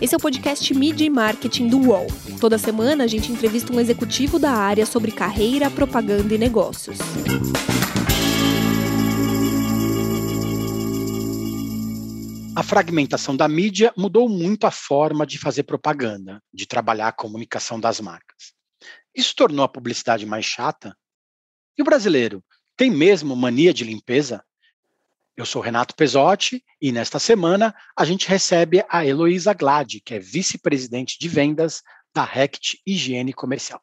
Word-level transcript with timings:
Esse 0.00 0.14
é 0.14 0.16
o 0.16 0.20
podcast 0.20 0.72
Media 0.74 1.04
e 1.04 1.10
Marketing 1.10 1.66
do 1.66 1.76
UOL. 1.88 2.06
Toda 2.40 2.56
semana 2.56 3.02
a 3.02 3.06
gente 3.08 3.32
entrevista 3.32 3.72
um 3.72 3.80
executivo 3.80 4.38
da 4.38 4.52
área 4.52 4.86
sobre 4.86 5.10
carreira, 5.10 5.68
propaganda 5.68 6.32
e 6.32 6.38
negócios. 6.38 6.98
A 12.54 12.62
fragmentação 12.62 13.36
da 13.36 13.48
mídia 13.48 13.92
mudou 13.96 14.28
muito 14.28 14.68
a 14.68 14.70
forma 14.70 15.26
de 15.26 15.36
fazer 15.36 15.64
propaganda, 15.64 16.40
de 16.54 16.64
trabalhar 16.64 17.08
a 17.08 17.12
comunicação 17.12 17.80
das 17.80 18.00
marcas. 18.00 18.52
Isso 19.12 19.34
tornou 19.34 19.64
a 19.64 19.68
publicidade 19.68 20.24
mais 20.24 20.44
chata? 20.44 20.96
E 21.76 21.82
o 21.82 21.84
brasileiro 21.84 22.40
tem 22.76 22.88
mesmo 22.88 23.34
mania 23.34 23.74
de 23.74 23.82
limpeza? 23.82 24.44
Eu 25.38 25.46
sou 25.46 25.62
Renato 25.62 25.94
Pesotti 25.94 26.64
e 26.82 26.90
nesta 26.90 27.20
semana 27.20 27.72
a 27.96 28.04
gente 28.04 28.28
recebe 28.28 28.84
a 28.88 29.06
Heloísa 29.06 29.54
Glad, 29.54 30.00
que 30.04 30.14
é 30.14 30.18
vice-presidente 30.18 31.16
de 31.16 31.28
vendas 31.28 31.80
da 32.12 32.24
Rect 32.24 32.82
Higiene 32.84 33.32
Comercial. 33.32 33.80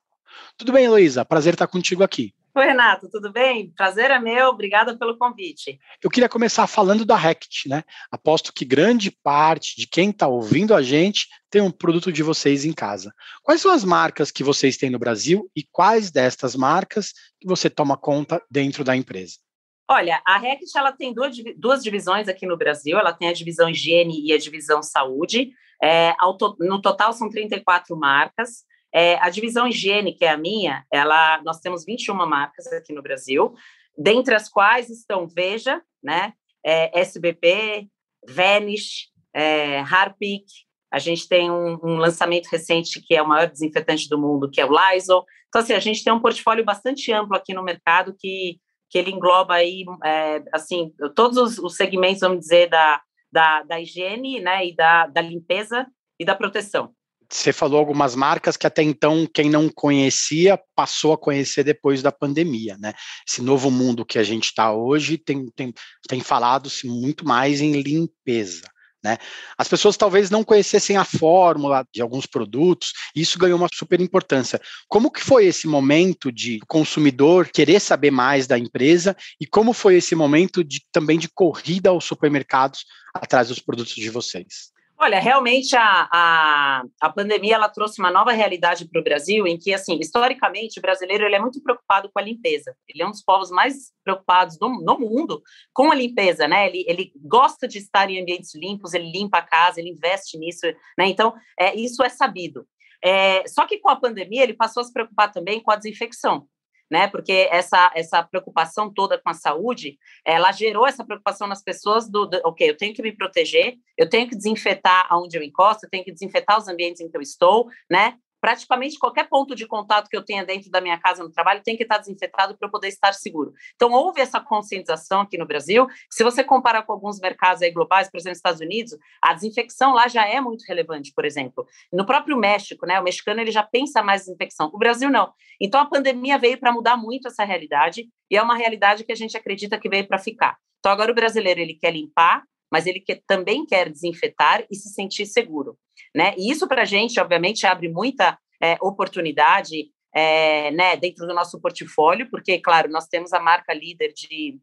Tudo 0.58 0.74
bem, 0.74 0.84
Heloísa? 0.84 1.24
Prazer 1.24 1.54
estar 1.54 1.68
contigo 1.68 2.04
aqui. 2.04 2.36
Oi, 2.54 2.66
Renato, 2.66 3.08
tudo 3.10 3.32
bem? 3.32 3.72
Prazer 3.72 4.12
é 4.12 4.20
meu, 4.20 4.50
obrigada 4.50 4.98
pelo 4.98 5.18
convite. 5.18 5.80
Eu 6.04 6.10
queria 6.10 6.28
começar 6.28 6.68
falando 6.68 7.06
da 7.06 7.16
Rect, 7.16 7.70
né? 7.70 7.86
Aposto 8.12 8.52
que 8.52 8.66
grande 8.66 9.10
parte 9.10 9.80
de 9.80 9.88
quem 9.88 10.10
está 10.10 10.28
ouvindo 10.28 10.76
a 10.76 10.82
gente 10.82 11.30
tem 11.50 11.62
um 11.62 11.72
produto 11.72 12.12
de 12.12 12.22
vocês 12.22 12.66
em 12.66 12.74
casa. 12.74 13.14
Quais 13.42 13.62
são 13.62 13.72
as 13.72 13.86
marcas 13.86 14.30
que 14.30 14.44
vocês 14.44 14.76
têm 14.76 14.90
no 14.90 15.00
Brasil 15.00 15.50
e 15.56 15.64
quais 15.72 16.12
destas 16.12 16.54
marcas 16.54 17.14
que 17.40 17.48
você 17.48 17.70
toma 17.70 17.96
conta 17.96 18.44
dentro 18.52 18.84
da 18.84 18.94
empresa? 18.94 19.45
Olha, 19.90 20.22
a 20.26 20.38
Rect 20.38 20.66
ela 20.76 20.92
tem 20.92 21.14
duas, 21.14 21.36
duas 21.58 21.84
divisões 21.84 22.28
aqui 22.28 22.46
no 22.46 22.58
Brasil. 22.58 22.98
Ela 22.98 23.14
tem 23.14 23.30
a 23.30 23.34
divisão 23.34 23.70
higiene 23.70 24.26
e 24.26 24.34
a 24.34 24.38
divisão 24.38 24.82
saúde. 24.82 25.52
É, 25.82 26.14
to, 26.40 26.56
no 26.60 26.82
total 26.82 27.14
são 27.14 27.30
34 27.30 27.96
marcas. 27.96 28.64
É, 28.94 29.16
a 29.20 29.30
divisão 29.30 29.68
higiene, 29.68 30.14
que 30.14 30.26
é 30.26 30.30
a 30.30 30.38
minha, 30.38 30.86
ela, 30.92 31.42
nós 31.44 31.60
temos 31.60 31.84
21 31.86 32.16
marcas 32.26 32.66
aqui 32.72 32.94
no 32.94 33.02
Brasil, 33.02 33.54
dentre 33.98 34.34
as 34.34 34.48
quais 34.48 34.90
estão 34.90 35.28
Veja, 35.28 35.82
né, 36.02 36.34
é, 36.66 36.98
SBP, 37.02 37.90
Vanish, 38.28 39.10
é, 39.34 39.80
Harpic. 39.80 40.46
A 40.90 40.98
gente 40.98 41.28
tem 41.28 41.52
um, 41.52 41.78
um, 41.84 41.98
lançamento 41.98 42.48
recente 42.48 43.02
que 43.02 43.14
é 43.14 43.22
o 43.22 43.28
maior 43.28 43.50
desinfetante 43.50 44.08
do 44.08 44.18
mundo, 44.18 44.50
que 44.50 44.62
é 44.62 44.66
o 44.66 44.72
Lysol. 44.72 45.26
Então, 45.50 45.62
assim, 45.62 45.74
a 45.74 45.80
gente 45.80 46.02
tem 46.02 46.14
um 46.14 46.22
portfólio 46.22 46.64
bastante 46.64 47.12
amplo 47.12 47.36
aqui 47.36 47.54
no 47.54 47.64
mercado 47.64 48.16
que 48.18 48.60
que 48.96 49.00
ele 49.00 49.12
engloba 49.12 49.56
aí, 49.56 49.84
é, 50.06 50.42
assim, 50.54 50.94
todos 51.14 51.38
os, 51.38 51.60
os, 51.60 51.76
segmentos, 51.76 52.22
vamos 52.22 52.40
dizer, 52.40 52.70
da, 52.70 53.02
da, 53.30 53.62
da 53.64 53.82
higiene, 53.82 54.40
né, 54.40 54.68
e 54.68 54.74
da, 54.74 55.06
da 55.08 55.20
limpeza 55.20 55.86
e 56.18 56.24
da 56.24 56.34
proteção. 56.34 56.94
Você 57.30 57.52
falou 57.52 57.78
algumas 57.78 58.16
marcas 58.16 58.56
que 58.56 58.66
até 58.66 58.82
então 58.84 59.28
quem 59.34 59.50
não 59.50 59.68
conhecia 59.68 60.58
passou 60.74 61.12
a 61.12 61.18
conhecer 61.18 61.66
depois 61.66 62.02
da 62.02 62.10
pandemia, 62.10 62.78
né? 62.80 62.94
Esse 63.28 63.42
novo 63.42 63.70
mundo 63.70 64.06
que 64.06 64.18
a 64.18 64.24
gente 64.24 64.46
está 64.46 64.72
hoje 64.72 65.18
tem, 65.18 65.46
tem, 65.54 65.74
tem 66.08 66.22
falado-se 66.22 66.88
muito 66.88 67.28
mais 67.28 67.60
em 67.60 67.74
limpeza. 67.82 68.70
Né? 69.06 69.20
As 69.56 69.68
pessoas 69.68 69.96
talvez 69.96 70.32
não 70.32 70.44
conhecessem 70.44 70.98
a 70.98 71.06
fórmula 71.06 71.86
de 71.94 72.02
alguns 72.02 72.26
produtos, 72.26 72.92
e 73.16 73.22
isso 73.22 73.38
ganhou 73.38 73.56
uma 73.56 73.68
super 73.72 74.02
importância. 74.02 74.60
Como 74.88 75.12
que 75.12 75.22
foi 75.22 75.46
esse 75.46 75.68
momento 75.68 76.32
de 76.32 76.60
consumidor 76.68 77.48
querer 77.54 77.80
saber 77.80 78.10
mais 78.10 78.48
da 78.48 78.58
empresa 78.58 79.16
e 79.40 79.46
como 79.46 79.74
foi 79.74 79.98
esse 79.98 80.16
momento 80.16 80.64
de, 80.64 80.82
também 80.92 81.20
de 81.20 81.30
corrida 81.30 81.92
aos 81.92 82.04
supermercados 82.04 82.84
atrás 83.14 83.50
dos 83.50 83.60
produtos 83.60 83.94
de 83.94 84.10
vocês? 84.10 84.75
Olha, 85.06 85.20
realmente 85.20 85.76
a, 85.76 86.10
a, 86.12 86.84
a 87.00 87.10
pandemia 87.12 87.54
ela 87.54 87.70
trouxe 87.70 88.00
uma 88.02 88.10
nova 88.10 88.32
realidade 88.32 88.90
para 88.90 89.00
o 89.00 89.04
Brasil, 89.04 89.46
em 89.46 89.56
que, 89.56 89.72
assim, 89.72 90.00
historicamente, 90.00 90.80
o 90.80 90.82
brasileiro 90.82 91.24
ele 91.24 91.36
é 91.36 91.40
muito 91.40 91.62
preocupado 91.62 92.10
com 92.12 92.18
a 92.18 92.24
limpeza. 92.24 92.76
Ele 92.90 93.04
é 93.04 93.08
um 93.08 93.12
dos 93.12 93.22
povos 93.22 93.52
mais 93.52 93.94
preocupados 94.04 94.58
do, 94.58 94.68
no 94.68 94.98
mundo 94.98 95.44
com 95.72 95.92
a 95.92 95.96
limpeza, 95.96 96.48
né? 96.48 96.66
Ele, 96.66 96.84
ele 96.88 97.12
gosta 97.18 97.68
de 97.68 97.78
estar 97.78 98.10
em 98.10 98.20
ambientes 98.20 98.56
limpos, 98.56 98.96
ele 98.96 99.12
limpa 99.12 99.38
a 99.38 99.44
casa, 99.44 99.80
ele 99.80 99.92
investe 99.92 100.40
nisso, 100.40 100.66
né? 100.98 101.06
Então, 101.06 101.36
é, 101.60 101.76
isso 101.76 102.04
é 102.04 102.10
sabido. 102.10 102.66
É, 103.04 103.48
só 103.48 103.68
que 103.68 103.78
com 103.78 103.92
a 103.92 103.96
pandemia 103.96 104.42
ele 104.42 104.56
passou 104.56 104.82
a 104.82 104.84
se 104.84 104.92
preocupar 104.92 105.32
também 105.32 105.62
com 105.62 105.70
a 105.70 105.76
desinfecção 105.76 106.48
né? 106.90 107.08
Porque 107.08 107.48
essa, 107.52 107.92
essa 107.96 108.24
preocupação 108.24 108.92
toda 108.94 109.20
com 109.20 109.30
a 109.30 109.34
saúde, 109.34 109.98
ela 110.24 110.52
gerou 110.52 110.88
essa 110.88 111.04
preocupação 111.04 111.48
nas 111.48 111.64
pessoas 111.64 112.10
do, 112.10 112.26
do, 112.26 112.40
ok, 112.46 112.70
eu 112.70 112.78
tenho 112.78 112.94
que 112.94 113.02
me 113.02 113.16
proteger, 113.16 113.76
eu 113.98 114.10
tenho 114.10 114.28
que 114.28 114.36
desinfetar 114.36 115.08
aonde 115.10 115.38
eu 115.38 115.44
encosto, 115.44 115.86
eu 115.86 115.90
tenho 115.90 116.04
que 116.04 116.12
desinfetar 116.12 116.58
os 116.58 116.68
ambientes 116.68 117.02
em 117.02 117.10
que 117.10 117.18
eu 117.18 117.22
estou, 117.22 117.68
né? 117.90 118.18
Praticamente 118.46 119.00
qualquer 119.00 119.28
ponto 119.28 119.56
de 119.56 119.66
contato 119.66 120.08
que 120.08 120.16
eu 120.16 120.24
tenha 120.24 120.46
dentro 120.46 120.70
da 120.70 120.80
minha 120.80 121.00
casa 121.00 121.24
no 121.24 121.32
trabalho 121.32 121.64
tem 121.64 121.76
que 121.76 121.82
estar 121.82 121.98
desinfetado 121.98 122.56
para 122.56 122.68
eu 122.68 122.72
poder 122.72 122.90
estar 122.90 123.12
seguro. 123.12 123.52
Então, 123.74 123.92
houve 123.92 124.22
essa 124.22 124.40
conscientização 124.40 125.22
aqui 125.22 125.36
no 125.36 125.48
Brasil. 125.48 125.88
Se 126.12 126.24
você 126.24 126.44
comparar 126.44 126.84
com 126.84 126.94
alguns 126.94 127.20
mercados 127.20 127.64
aí 127.64 127.72
globais, 127.72 128.08
por 128.08 128.18
exemplo, 128.20 128.34
nos 128.34 128.38
Estados 128.38 128.62
Unidos, 128.62 128.96
a 129.20 129.34
desinfecção 129.34 129.94
lá 129.94 130.08
já 130.08 130.28
é 130.28 130.40
muito 130.40 130.64
relevante, 130.68 131.12
por 131.12 131.26
exemplo. 131.26 131.66
No 131.92 132.06
próprio 132.06 132.38
México, 132.38 132.86
né, 132.86 133.00
o 133.00 133.04
mexicano 133.04 133.42
ele 133.42 133.50
já 133.50 133.64
pensa 133.64 134.04
mais 134.04 134.22
em 134.22 134.26
desinfecção. 134.26 134.70
O 134.72 134.78
Brasil 134.78 135.10
não. 135.10 135.34
Então, 135.60 135.82
a 135.82 135.86
pandemia 135.88 136.38
veio 136.38 136.60
para 136.60 136.72
mudar 136.72 136.96
muito 136.98 137.28
essa 137.28 137.44
realidade 137.44 138.08
e 138.30 138.38
é 138.38 138.44
uma 138.44 138.56
realidade 138.56 139.04
que 139.04 139.12
a 139.12 139.16
gente 139.16 139.36
acredita 139.36 139.80
que 139.80 139.90
veio 139.90 140.08
para 140.08 140.20
ficar. 140.20 140.56
Então, 140.78 140.92
agora 140.92 141.12
o 141.12 141.16
brasileiro 141.16 141.60
ele 141.60 141.74
quer 141.74 141.90
limpar, 141.90 142.44
mas 142.76 142.86
ele 142.86 143.00
quer, 143.00 143.22
também 143.26 143.66
quer 143.66 143.90
desinfetar 143.90 144.66
e 144.70 144.76
se 144.76 144.90
sentir 144.90 145.26
seguro. 145.26 145.78
Né? 146.14 146.36
E 146.38 146.52
isso 146.52 146.68
para 146.68 146.82
a 146.82 146.86
gente, 146.86 147.18
obviamente, 147.22 147.66
abre 147.66 147.88
muita 147.88 148.38
é, 148.62 148.78
oportunidade 148.82 149.92
é, 150.14 150.72
né, 150.72 150.98
dentro 150.98 151.26
do 151.26 151.34
nosso 151.34 151.58
portfólio, 151.62 152.30
porque, 152.30 152.60
claro, 152.60 152.92
nós 152.92 153.08
temos 153.08 153.32
a 153.32 153.40
marca 153.40 153.74
líder 153.74 154.12
de, 154.14 154.60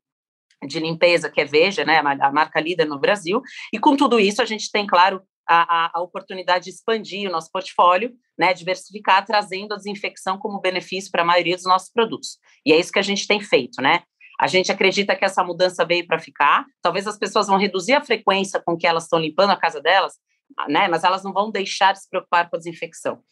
de 0.66 0.78
limpeza, 0.78 1.30
que 1.30 1.40
é 1.40 1.46
Veja, 1.46 1.86
né, 1.86 2.00
a 2.00 2.30
marca 2.30 2.60
líder 2.60 2.84
no 2.84 3.00
Brasil, 3.00 3.40
e 3.72 3.78
com 3.78 3.96
tudo 3.96 4.20
isso 4.20 4.42
a 4.42 4.44
gente 4.44 4.70
tem, 4.70 4.86
claro, 4.86 5.22
a, 5.48 5.86
a, 5.86 5.90
a, 5.94 6.02
oportunidade 6.02 6.64
de 6.64 6.70
expandir 6.70 7.26
o 7.26 7.32
nosso 7.32 7.50
portfólio, 7.50 8.12
né, 8.38 8.52
diversificar, 8.52 9.24
trazendo 9.24 9.72
a 9.72 9.78
desinfecção 9.78 10.38
como 10.38 10.60
benefício 10.60 11.10
para 11.10 11.22
a 11.22 11.26
maioria 11.26 11.56
dos 11.56 11.64
nossos 11.64 11.90
produtos. 11.90 12.36
E 12.66 12.74
é 12.74 12.78
isso 12.78 12.92
que 12.92 12.98
a 12.98 13.02
gente 13.02 13.26
tem 13.26 13.40
feito, 13.40 13.80
né? 13.80 14.02
A 14.42 14.48
gente 14.48 14.72
acredita 14.72 15.14
que 15.14 15.24
essa 15.24 15.44
mudança 15.44 15.84
veio 15.84 16.04
para 16.04 16.18
ficar. 16.18 16.66
Talvez 16.82 17.06
as 17.06 17.16
pessoas 17.16 17.46
vão 17.46 17.56
reduzir 17.56 17.92
a 17.92 18.02
frequência 18.02 18.60
com 18.60 18.76
que 18.76 18.88
elas 18.88 19.04
estão 19.04 19.20
limpando 19.20 19.50
a 19.50 19.56
casa 19.56 19.80
delas, 19.80 20.14
né? 20.68 20.88
Mas 20.88 21.04
elas 21.04 21.22
não 21.22 21.32
vão 21.32 21.48
deixar 21.48 21.92
de 21.92 22.02
se 22.02 22.10
preocupar 22.10 22.50
com 22.50 22.56
a 22.56 22.58
desinfecção. 22.58 23.22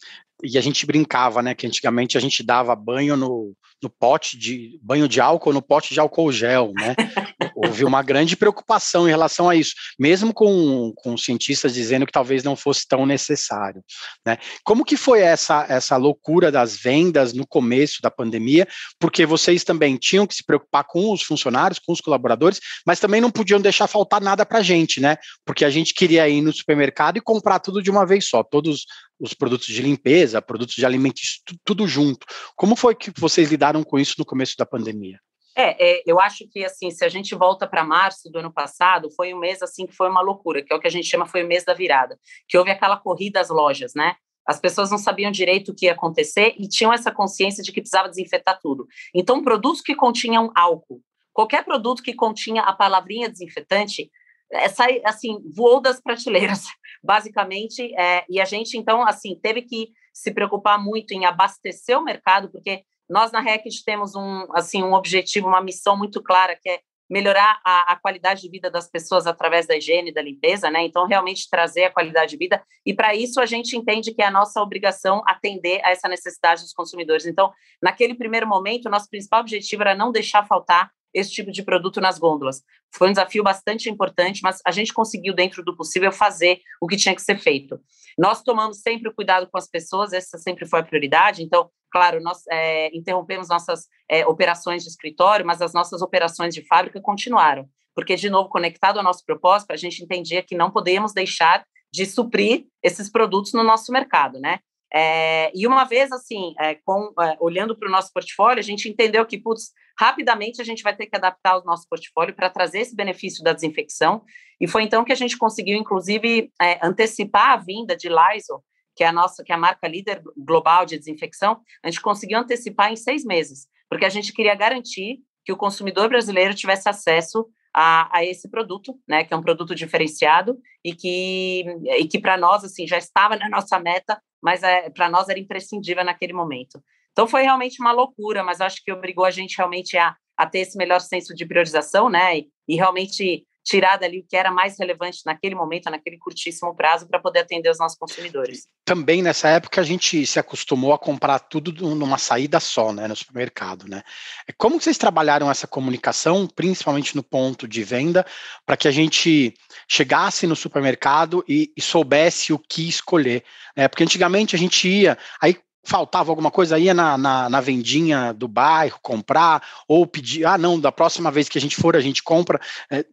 E 0.42 0.56
a 0.56 0.60
gente 0.60 0.86
brincava, 0.86 1.42
né? 1.42 1.54
Que 1.54 1.66
antigamente 1.66 2.16
a 2.16 2.20
gente 2.20 2.42
dava 2.42 2.74
banho 2.74 3.16
no, 3.16 3.54
no 3.82 3.90
pote 3.90 4.38
de 4.38 4.78
banho 4.82 5.08
de 5.08 5.20
álcool 5.20 5.52
no 5.52 5.62
pote 5.62 5.94
de 5.94 6.00
álcool 6.00 6.32
gel, 6.32 6.72
né? 6.74 6.94
Houve 7.54 7.84
uma 7.84 8.02
grande 8.02 8.36
preocupação 8.36 9.06
em 9.06 9.10
relação 9.10 9.48
a 9.48 9.54
isso, 9.54 9.74
mesmo 9.98 10.32
com, 10.32 10.92
com 10.96 11.16
cientistas 11.16 11.74
dizendo 11.74 12.06
que 12.06 12.12
talvez 12.12 12.42
não 12.42 12.56
fosse 12.56 12.86
tão 12.86 13.04
necessário, 13.04 13.82
né? 14.24 14.38
Como 14.64 14.84
que 14.84 14.96
foi 14.96 15.20
essa 15.20 15.66
essa 15.68 15.96
loucura 15.96 16.50
das 16.50 16.76
vendas 16.76 17.32
no 17.32 17.46
começo 17.46 18.00
da 18.02 18.10
pandemia? 18.10 18.66
Porque 18.98 19.26
vocês 19.26 19.64
também 19.64 19.96
tinham 19.96 20.26
que 20.26 20.34
se 20.34 20.44
preocupar 20.44 20.84
com 20.84 21.12
os 21.12 21.22
funcionários, 21.22 21.78
com 21.78 21.92
os 21.92 22.00
colaboradores, 22.00 22.60
mas 22.86 23.00
também 23.00 23.20
não 23.20 23.30
podiam 23.30 23.60
deixar 23.60 23.86
faltar 23.86 24.20
nada 24.20 24.44
para 24.46 24.58
a 24.58 24.62
gente, 24.62 25.00
né? 25.00 25.16
Porque 25.44 25.64
a 25.64 25.70
gente 25.70 25.94
queria 25.94 26.28
ir 26.28 26.40
no 26.40 26.52
supermercado 26.52 27.16
e 27.16 27.20
comprar 27.20 27.58
tudo 27.58 27.82
de 27.82 27.90
uma 27.90 28.06
vez 28.06 28.28
só, 28.28 28.42
todos 28.42 28.84
os 29.20 29.34
produtos 29.34 29.66
de 29.66 29.82
limpeza, 29.82 30.29
produtos 30.42 30.74
de 30.74 30.84
alimentos, 30.84 31.42
tudo 31.64 31.86
junto. 31.88 32.26
Como 32.56 32.76
foi 32.76 32.94
que 32.94 33.10
vocês 33.18 33.50
lidaram 33.50 33.82
com 33.82 33.98
isso 33.98 34.14
no 34.18 34.24
começo 34.24 34.54
da 34.56 34.66
pandemia? 34.66 35.18
É, 35.56 35.98
é, 35.98 36.02
eu 36.06 36.20
acho 36.20 36.48
que 36.48 36.64
assim, 36.64 36.91
se 36.91 37.04
a 37.04 37.08
gente 37.08 37.34
volta 37.34 37.66
para 37.66 37.84
março 37.84 38.30
do 38.30 38.38
ano 38.38 38.52
passado, 38.52 39.10
foi 39.10 39.34
um 39.34 39.38
mês 39.38 39.62
assim 39.62 39.86
que 39.86 39.94
foi 39.94 40.08
uma 40.08 40.20
loucura, 40.20 40.62
que 40.62 40.72
é 40.72 40.76
o 40.76 40.80
que 40.80 40.86
a 40.86 40.90
gente 40.90 41.08
chama 41.08 41.26
foi 41.26 41.42
o 41.42 41.46
mês 41.46 41.64
da 41.64 41.74
virada, 41.74 42.19
que 42.48 42.56
houve 42.56 42.70
aquela 42.70 42.96
corrida 42.96 43.40
às 43.40 43.49
lojas, 43.49 43.93
né? 43.94 44.14
As 44.46 44.58
pessoas 44.58 44.90
não 44.90 44.99
sabiam 44.99 45.31
direito 45.31 45.70
o 45.70 45.75
que 45.75 45.87
ia 45.87 45.93
acontecer 45.93 46.55
e 46.58 46.66
tinham 46.69 46.93
essa 46.93 47.12
consciência 47.12 47.62
de 47.62 47.70
que 47.72 47.81
precisava 47.81 48.08
desinfetar 48.08 48.58
tudo. 48.60 48.87
Então, 49.14 49.43
produtos 49.43 49.81
que 49.81 49.94
continham 49.94 50.50
álcool, 50.55 51.02
qualquer 51.32 51.64
produto 51.64 52.02
que 52.02 52.14
continha 52.14 52.62
a 52.62 52.72
palavrinha 52.72 53.28
desinfetante, 53.28 54.10
essa, 54.50 54.87
assim, 55.05 55.38
voou 55.55 55.81
das 55.81 56.00
prateleiras, 56.00 56.64
basicamente, 57.02 57.94
é, 57.96 58.25
e 58.28 58.40
a 58.40 58.44
gente, 58.44 58.76
então, 58.76 59.06
assim, 59.06 59.38
teve 59.40 59.62
que 59.62 59.93
se 60.12 60.32
preocupar 60.32 60.82
muito 60.82 61.12
em 61.12 61.24
abastecer 61.24 61.98
o 61.98 62.04
mercado, 62.04 62.50
porque 62.50 62.84
nós 63.08 63.32
na 63.32 63.40
Rect 63.40 63.84
temos 63.84 64.14
um, 64.14 64.46
assim, 64.54 64.82
um 64.82 64.94
objetivo, 64.94 65.48
uma 65.48 65.60
missão 65.60 65.96
muito 65.96 66.22
clara, 66.22 66.56
que 66.60 66.68
é 66.68 66.80
melhorar 67.10 67.60
a, 67.64 67.92
a, 67.92 67.96
qualidade 67.96 68.40
de 68.40 68.48
vida 68.48 68.70
das 68.70 68.88
pessoas 68.88 69.26
através 69.26 69.66
da 69.66 69.76
higiene 69.76 70.10
e 70.10 70.14
da 70.14 70.22
limpeza, 70.22 70.70
né? 70.70 70.84
Então, 70.84 71.08
realmente 71.08 71.50
trazer 71.50 71.84
a 71.84 71.90
qualidade 71.90 72.30
de 72.30 72.36
vida. 72.36 72.62
E 72.86 72.94
para 72.94 73.16
isso, 73.16 73.40
a 73.40 73.46
gente 73.46 73.76
entende 73.76 74.14
que 74.14 74.22
é 74.22 74.26
a 74.26 74.30
nossa 74.30 74.62
obrigação 74.62 75.20
atender 75.26 75.84
a 75.84 75.90
essa 75.90 76.08
necessidade 76.08 76.62
dos 76.62 76.72
consumidores. 76.72 77.26
Então, 77.26 77.52
naquele 77.82 78.14
primeiro 78.14 78.46
momento, 78.46 78.86
o 78.86 78.90
nosso 78.90 79.10
principal 79.10 79.40
objetivo 79.40 79.82
era 79.82 79.94
não 79.96 80.12
deixar 80.12 80.46
faltar 80.46 80.92
esse 81.14 81.30
tipo 81.30 81.50
de 81.50 81.62
produto 81.62 82.00
nas 82.00 82.18
gôndolas. 82.18 82.62
Foi 82.94 83.08
um 83.08 83.12
desafio 83.12 83.42
bastante 83.42 83.88
importante, 83.88 84.40
mas 84.42 84.60
a 84.66 84.70
gente 84.70 84.92
conseguiu, 84.92 85.34
dentro 85.34 85.62
do 85.64 85.76
possível, 85.76 86.12
fazer 86.12 86.60
o 86.80 86.86
que 86.86 86.96
tinha 86.96 87.14
que 87.14 87.22
ser 87.22 87.38
feito. 87.38 87.80
Nós 88.18 88.42
tomamos 88.42 88.80
sempre 88.80 89.08
o 89.08 89.14
cuidado 89.14 89.48
com 89.50 89.58
as 89.58 89.68
pessoas, 89.68 90.12
essa 90.12 90.38
sempre 90.38 90.66
foi 90.66 90.80
a 90.80 90.84
prioridade, 90.84 91.42
então, 91.42 91.70
claro, 91.90 92.20
nós 92.20 92.42
é, 92.50 92.94
interrompemos 92.96 93.48
nossas 93.48 93.86
é, 94.08 94.26
operações 94.26 94.82
de 94.82 94.88
escritório, 94.88 95.46
mas 95.46 95.62
as 95.62 95.72
nossas 95.72 96.02
operações 96.02 96.54
de 96.54 96.66
fábrica 96.66 97.00
continuaram, 97.00 97.68
porque, 97.94 98.16
de 98.16 98.28
novo, 98.28 98.48
conectado 98.48 98.98
ao 98.98 99.04
nosso 99.04 99.24
propósito, 99.24 99.72
a 99.72 99.76
gente 99.76 100.02
entendia 100.02 100.42
que 100.42 100.56
não 100.56 100.70
podíamos 100.70 101.12
deixar 101.12 101.64
de 101.92 102.06
suprir 102.06 102.66
esses 102.82 103.10
produtos 103.10 103.52
no 103.52 103.64
nosso 103.64 103.90
mercado, 103.92 104.38
né? 104.38 104.60
É, 104.92 105.52
e 105.54 105.66
uma 105.66 105.84
vez, 105.84 106.10
assim, 106.10 106.52
é, 106.58 106.74
com, 106.84 107.12
é, 107.20 107.36
olhando 107.40 107.76
para 107.76 107.88
o 107.88 107.92
nosso 107.92 108.12
portfólio, 108.12 108.58
a 108.58 108.62
gente 108.62 108.88
entendeu 108.88 109.24
que, 109.24 109.38
putz, 109.38 109.72
rapidamente 110.00 110.62
a 110.62 110.64
gente 110.64 110.82
vai 110.82 110.97
ter 110.97 111.06
que 111.06 111.17
adaptar 111.17 111.58
o 111.58 111.64
nosso 111.64 111.87
portfólio 111.87 112.35
para 112.35 112.49
trazer 112.49 112.81
esse 112.81 112.97
benefício 112.97 113.44
da 113.44 113.52
desinfecção. 113.52 114.23
E 114.58 114.67
foi 114.67 114.82
então 114.82 115.05
que 115.05 115.12
a 115.12 115.17
gente 115.17 115.37
conseguiu, 115.37 115.76
inclusive, 115.76 116.50
é, 116.61 116.79
antecipar 116.82 117.50
a 117.50 117.56
vinda 117.58 117.94
de 117.94 118.08
Lysol, 118.08 118.64
que 118.97 119.05
é 119.05 119.08
a 119.08 119.12
nossa, 119.12 119.44
que 119.44 119.52
é 119.52 119.55
a 119.55 119.58
marca 119.58 119.87
líder 119.87 120.23
global 120.35 120.87
de 120.87 120.99
desinfecção. 120.99 121.61
A 121.85 121.91
gente 121.91 122.00
conseguiu 122.00 122.38
antecipar 122.38 122.91
em 122.91 122.97
seis 122.97 123.25
meses, 123.25 123.67
porque 123.91 124.06
a 124.06 124.08
gente 124.08 124.32
queria 124.32 124.55
garantir 124.55 125.19
que 125.44 125.52
o 125.52 125.56
consumidor 125.56 126.08
brasileiro 126.08 126.55
tivesse 126.55 126.88
acesso 126.88 127.46
a, 127.75 128.19
a, 128.19 128.25
esse 128.25 128.50
produto, 128.50 128.99
né, 129.06 129.23
que 129.23 129.35
é 129.35 129.37
um 129.37 129.43
produto 129.43 129.75
diferenciado 129.75 130.58
e 130.82 130.94
que, 130.94 131.64
e 131.99 132.08
que 132.08 132.19
para 132.19 132.38
nós 132.38 132.64
assim 132.64 132.87
já 132.87 132.96
estava 132.96 133.37
na 133.37 133.50
nossa 133.50 133.79
meta, 133.79 134.20
mas 134.43 134.62
é, 134.62 134.88
para 134.88 135.11
nós 135.11 135.29
era 135.29 135.38
imprescindível 135.38 136.05
naquele 136.05 136.32
momento. 136.32 136.82
Então 137.12 137.26
foi 137.26 137.42
realmente 137.42 137.80
uma 137.80 137.92
loucura, 137.92 138.42
mas 138.42 138.60
acho 138.60 138.82
que 138.84 138.92
obrigou 138.92 139.24
a 139.24 139.30
gente 139.30 139.56
realmente 139.56 139.96
a, 139.96 140.14
a 140.36 140.46
ter 140.46 140.60
esse 140.60 140.76
melhor 140.76 141.00
senso 141.00 141.34
de 141.34 141.44
priorização, 141.44 142.08
né, 142.08 142.38
e, 142.38 142.48
e 142.68 142.76
realmente 142.76 143.44
tirar 143.64 143.96
dali 143.96 144.20
o 144.20 144.26
que 144.26 144.36
era 144.36 144.50
mais 144.50 144.78
relevante 144.78 145.20
naquele 145.24 145.54
momento, 145.54 145.90
naquele 145.90 146.18
curtíssimo 146.18 146.74
prazo, 146.74 147.06
para 147.06 147.20
poder 147.20 147.40
atender 147.40 147.70
os 147.70 147.78
nossos 147.78 147.96
consumidores. 147.96 148.66
Também 148.84 149.22
nessa 149.22 149.48
época 149.48 149.80
a 149.80 149.84
gente 149.84 150.26
se 150.26 150.38
acostumou 150.38 150.92
a 150.92 150.98
comprar 150.98 151.38
tudo 151.38 151.72
numa 151.94 152.18
saída 152.18 152.58
só, 152.58 152.92
né, 152.92 153.06
no 153.06 153.14
supermercado, 153.14 153.86
né? 153.88 154.02
É, 154.48 154.52
como 154.52 154.80
vocês 154.80 154.98
trabalharam 154.98 155.50
essa 155.50 155.66
comunicação, 155.66 156.48
principalmente 156.48 157.14
no 157.14 157.22
ponto 157.22 157.68
de 157.68 157.84
venda, 157.84 158.26
para 158.64 158.76
que 158.76 158.88
a 158.88 158.90
gente 158.90 159.54
chegasse 159.86 160.46
no 160.46 160.56
supermercado 160.56 161.44
e, 161.48 161.72
e 161.76 161.82
soubesse 161.82 162.52
o 162.52 162.58
que 162.58 162.88
escolher? 162.88 163.44
Né? 163.76 163.86
Porque 163.88 164.02
antigamente 164.02 164.56
a 164.56 164.58
gente 164.58 164.88
ia, 164.88 165.18
aí 165.40 165.56
faltava 165.82 166.31
alguma 166.31 166.50
coisa, 166.50 166.79
ia 166.79 166.94
na, 166.94 167.17
na, 167.17 167.49
na, 167.49 167.61
vendinha 167.61 168.32
do 168.32 168.47
bairro 168.47 168.99
comprar, 169.03 169.62
ou 169.88 170.06
pedir, 170.06 170.44
ah, 170.44 170.59
não, 170.59 170.79
da 170.79 170.93
próxima 170.93 171.31
vez 171.31 171.49
que 171.49 171.59
a 171.59 171.61
gente 171.61 171.77
for, 171.77 171.97
a 171.97 172.00
gente 172.00 172.23
compra. 172.23 172.61
É, 172.91 173.05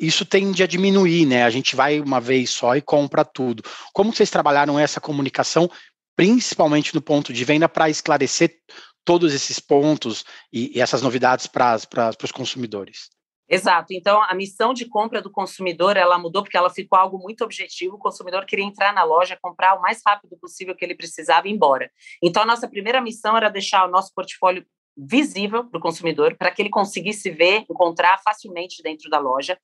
isso 0.00 0.24
tende 0.24 0.62
a 0.62 0.66
diminuir, 0.66 1.26
né? 1.26 1.44
A 1.44 1.50
gente 1.50 1.76
vai 1.76 2.00
uma 2.00 2.20
vez 2.20 2.50
só 2.50 2.76
e 2.76 2.80
compra 2.80 3.24
tudo. 3.24 3.62
Como 3.92 4.12
vocês 4.12 4.30
trabalharam 4.30 4.78
essa 4.78 5.00
comunicação, 5.00 5.70
principalmente 6.16 6.94
no 6.94 7.02
ponto 7.02 7.32
de 7.32 7.44
venda, 7.44 7.68
para 7.68 7.90
esclarecer 7.90 8.58
todos 9.04 9.34
esses 9.34 9.58
pontos 9.58 10.24
e, 10.52 10.76
e 10.76 10.80
essas 10.80 11.02
novidades 11.02 11.46
para 11.46 11.78
os 12.22 12.32
consumidores? 12.32 13.10
Exato. 13.52 13.92
Então, 13.92 14.22
a 14.22 14.34
missão 14.34 14.72
de 14.72 14.86
compra 14.86 15.20
do 15.20 15.30
consumidor, 15.30 15.98
ela 15.98 16.18
mudou 16.18 16.42
porque 16.42 16.56
ela 16.56 16.70
ficou 16.70 16.98
algo 16.98 17.18
muito 17.18 17.44
objetivo. 17.44 17.96
O 17.96 17.98
consumidor 17.98 18.46
queria 18.46 18.64
entrar 18.64 18.94
na 18.94 19.04
loja, 19.04 19.38
comprar 19.42 19.74
o 19.74 19.82
mais 19.82 20.00
rápido 20.06 20.38
possível 20.38 20.74
que 20.74 20.82
ele 20.82 20.94
precisava 20.94 21.46
e 21.46 21.50
ir 21.50 21.54
embora. 21.54 21.90
Então, 22.22 22.42
a 22.42 22.46
nossa 22.46 22.66
primeira 22.66 22.98
missão 22.98 23.36
era 23.36 23.50
deixar 23.50 23.86
o 23.86 23.90
nosso 23.90 24.10
portfólio 24.14 24.64
visível 24.96 25.64
para 25.68 25.78
o 25.78 25.82
consumidor, 25.82 26.34
para 26.36 26.50
que 26.50 26.62
ele 26.62 26.70
conseguisse 26.70 27.30
ver, 27.30 27.66
encontrar 27.70 28.18
facilmente 28.24 28.82
dentro 28.82 29.10
da 29.10 29.18
loja. 29.18 29.58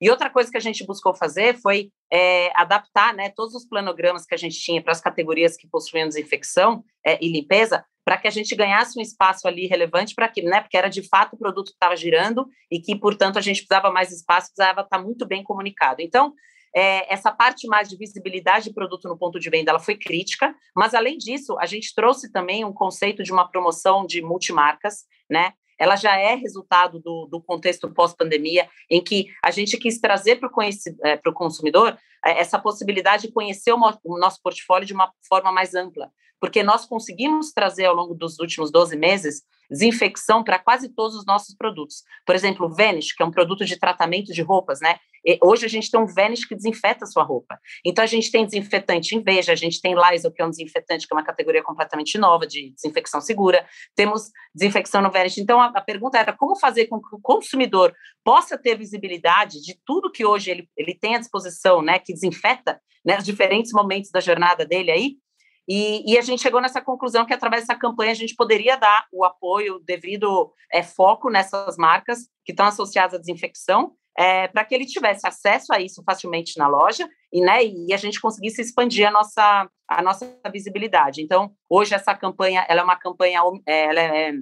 E 0.00 0.08
outra 0.08 0.30
coisa 0.30 0.50
que 0.50 0.56
a 0.56 0.60
gente 0.60 0.86
buscou 0.86 1.14
fazer 1.14 1.58
foi 1.60 1.90
é, 2.10 2.50
adaptar 2.54 3.12
né, 3.12 3.28
todos 3.28 3.54
os 3.54 3.66
planogramas 3.66 4.24
que 4.24 4.34
a 4.34 4.38
gente 4.38 4.58
tinha 4.58 4.82
para 4.82 4.92
as 4.92 5.02
categorias 5.02 5.54
que 5.54 5.68
possuíam 5.68 6.08
desinfecção 6.08 6.82
é, 7.04 7.22
e 7.22 7.30
limpeza, 7.30 7.84
para 8.04 8.18
que 8.18 8.28
a 8.28 8.30
gente 8.30 8.54
ganhasse 8.54 8.98
um 8.98 9.02
espaço 9.02 9.48
ali 9.48 9.66
relevante 9.66 10.14
para 10.14 10.28
que, 10.28 10.42
né, 10.42 10.60
porque 10.60 10.76
era 10.76 10.88
de 10.88 11.02
fato 11.08 11.34
o 11.34 11.38
produto 11.38 11.68
que 11.68 11.76
estava 11.76 11.96
girando 11.96 12.46
e 12.70 12.80
que, 12.80 12.94
portanto, 12.94 13.38
a 13.38 13.40
gente 13.40 13.64
precisava 13.64 13.90
mais 13.90 14.12
espaço, 14.12 14.52
precisava 14.54 14.82
estar 14.82 14.98
muito 14.98 15.26
bem 15.26 15.42
comunicado. 15.42 16.02
Então, 16.02 16.34
é, 16.76 17.12
essa 17.12 17.30
parte 17.30 17.68
mais 17.68 17.88
de 17.88 17.96
visibilidade 17.96 18.66
de 18.66 18.74
produto 18.74 19.08
no 19.08 19.16
ponto 19.16 19.38
de 19.38 19.48
venda 19.48 19.70
ela 19.70 19.78
foi 19.78 19.96
crítica, 19.96 20.54
mas 20.76 20.92
além 20.92 21.16
disso, 21.16 21.56
a 21.60 21.66
gente 21.66 21.94
trouxe 21.94 22.32
também 22.32 22.64
um 22.64 22.72
conceito 22.72 23.22
de 23.22 23.32
uma 23.32 23.48
promoção 23.48 24.04
de 24.04 24.20
multimarcas, 24.20 25.04
né? 25.30 25.52
Ela 25.84 25.96
já 25.96 26.16
é 26.16 26.34
resultado 26.34 26.98
do, 26.98 27.28
do 27.30 27.42
contexto 27.42 27.92
pós-pandemia, 27.92 28.66
em 28.88 29.04
que 29.04 29.26
a 29.44 29.50
gente 29.50 29.76
quis 29.76 30.00
trazer 30.00 30.36
para 30.36 30.48
o 30.48 30.62
é, 31.04 31.18
consumidor 31.34 31.98
é, 32.24 32.40
essa 32.40 32.58
possibilidade 32.58 33.26
de 33.26 33.32
conhecer 33.34 33.70
o, 33.74 33.78
o 34.02 34.18
nosso 34.18 34.40
portfólio 34.42 34.86
de 34.86 34.94
uma 34.94 35.12
forma 35.28 35.52
mais 35.52 35.74
ampla, 35.74 36.10
porque 36.40 36.62
nós 36.62 36.86
conseguimos 36.86 37.52
trazer 37.52 37.84
ao 37.84 37.94
longo 37.94 38.14
dos 38.14 38.38
últimos 38.38 38.72
12 38.72 38.96
meses 38.96 39.42
desinfecção 39.70 40.42
para 40.42 40.58
quase 40.58 40.88
todos 40.88 41.14
os 41.16 41.26
nossos 41.26 41.54
produtos. 41.54 42.02
Por 42.24 42.34
exemplo, 42.34 42.66
o 42.66 42.74
Vanish, 42.74 43.12
que 43.12 43.22
é 43.22 43.26
um 43.26 43.30
produto 43.30 43.66
de 43.66 43.78
tratamento 43.78 44.32
de 44.32 44.40
roupas, 44.40 44.80
né? 44.80 44.98
Hoje 45.42 45.64
a 45.64 45.68
gente 45.68 45.90
tem 45.90 45.98
um 45.98 46.06
Vanish 46.06 46.44
que 46.44 46.54
desinfeta 46.54 47.04
a 47.04 47.08
sua 47.08 47.22
roupa. 47.22 47.58
Então 47.84 48.04
a 48.04 48.06
gente 48.06 48.30
tem 48.30 48.44
desinfetante 48.44 49.16
em 49.16 49.22
Veja, 49.22 49.52
a 49.52 49.56
gente 49.56 49.80
tem 49.80 49.94
Lysol, 49.94 50.30
que 50.30 50.42
é 50.42 50.46
um 50.46 50.50
desinfetante 50.50 51.06
que 51.06 51.14
é 51.14 51.16
uma 51.16 51.24
categoria 51.24 51.62
completamente 51.62 52.18
nova 52.18 52.46
de 52.46 52.70
desinfecção 52.70 53.20
segura. 53.20 53.66
Temos 53.94 54.30
desinfecção 54.54 55.00
no 55.00 55.10
Vanish. 55.10 55.38
Então 55.38 55.60
a, 55.60 55.66
a 55.66 55.80
pergunta 55.80 56.18
era 56.18 56.32
como 56.32 56.56
fazer 56.56 56.86
com 56.86 57.00
que 57.00 57.14
o 57.14 57.20
consumidor 57.20 57.94
possa 58.22 58.58
ter 58.58 58.76
visibilidade 58.76 59.60
de 59.60 59.78
tudo 59.84 60.10
que 60.10 60.24
hoje 60.24 60.50
ele, 60.50 60.68
ele 60.76 60.94
tem 60.94 61.16
à 61.16 61.18
disposição, 61.18 61.82
né, 61.82 61.98
que 61.98 62.12
desinfeta, 62.12 62.80
né, 63.04 63.18
os 63.18 63.24
diferentes 63.24 63.72
momentos 63.72 64.10
da 64.10 64.20
jornada 64.20 64.64
dele 64.64 64.90
aí, 64.90 65.16
e, 65.68 66.12
e, 66.12 66.18
a 66.18 66.22
gente 66.22 66.42
chegou 66.42 66.60
nessa 66.60 66.80
conclusão 66.80 67.24
que, 67.24 67.32
através 67.32 67.62
dessa 67.62 67.78
campanha, 67.78 68.12
a 68.12 68.14
gente 68.14 68.34
poderia 68.34 68.76
dar 68.76 69.06
o 69.10 69.24
apoio 69.24 69.80
devido 69.80 70.52
é, 70.70 70.82
foco 70.82 71.30
nessas 71.30 71.76
marcas 71.78 72.28
que 72.44 72.52
estão 72.52 72.66
associadas 72.66 73.14
à 73.14 73.18
desinfecção, 73.18 73.94
é, 74.18 74.48
para 74.48 74.64
que 74.64 74.74
ele 74.74 74.86
tivesse 74.86 75.26
acesso 75.26 75.72
a 75.72 75.80
isso 75.80 76.02
facilmente 76.04 76.58
na 76.58 76.68
loja 76.68 77.08
e, 77.32 77.40
né, 77.40 77.64
e 77.64 77.92
a 77.92 77.96
gente 77.96 78.20
conseguisse 78.20 78.60
expandir 78.60 79.08
a 79.08 79.10
nossa, 79.10 79.68
a 79.88 80.02
nossa 80.02 80.38
visibilidade. 80.52 81.22
Então, 81.22 81.52
hoje 81.68 81.94
essa 81.94 82.14
campanha, 82.14 82.64
ela 82.68 82.80
é 82.80 82.84
uma 82.84 82.96
campanha, 82.96 83.40
é, 83.66 83.84
ela 83.84 84.00
é, 84.00 84.32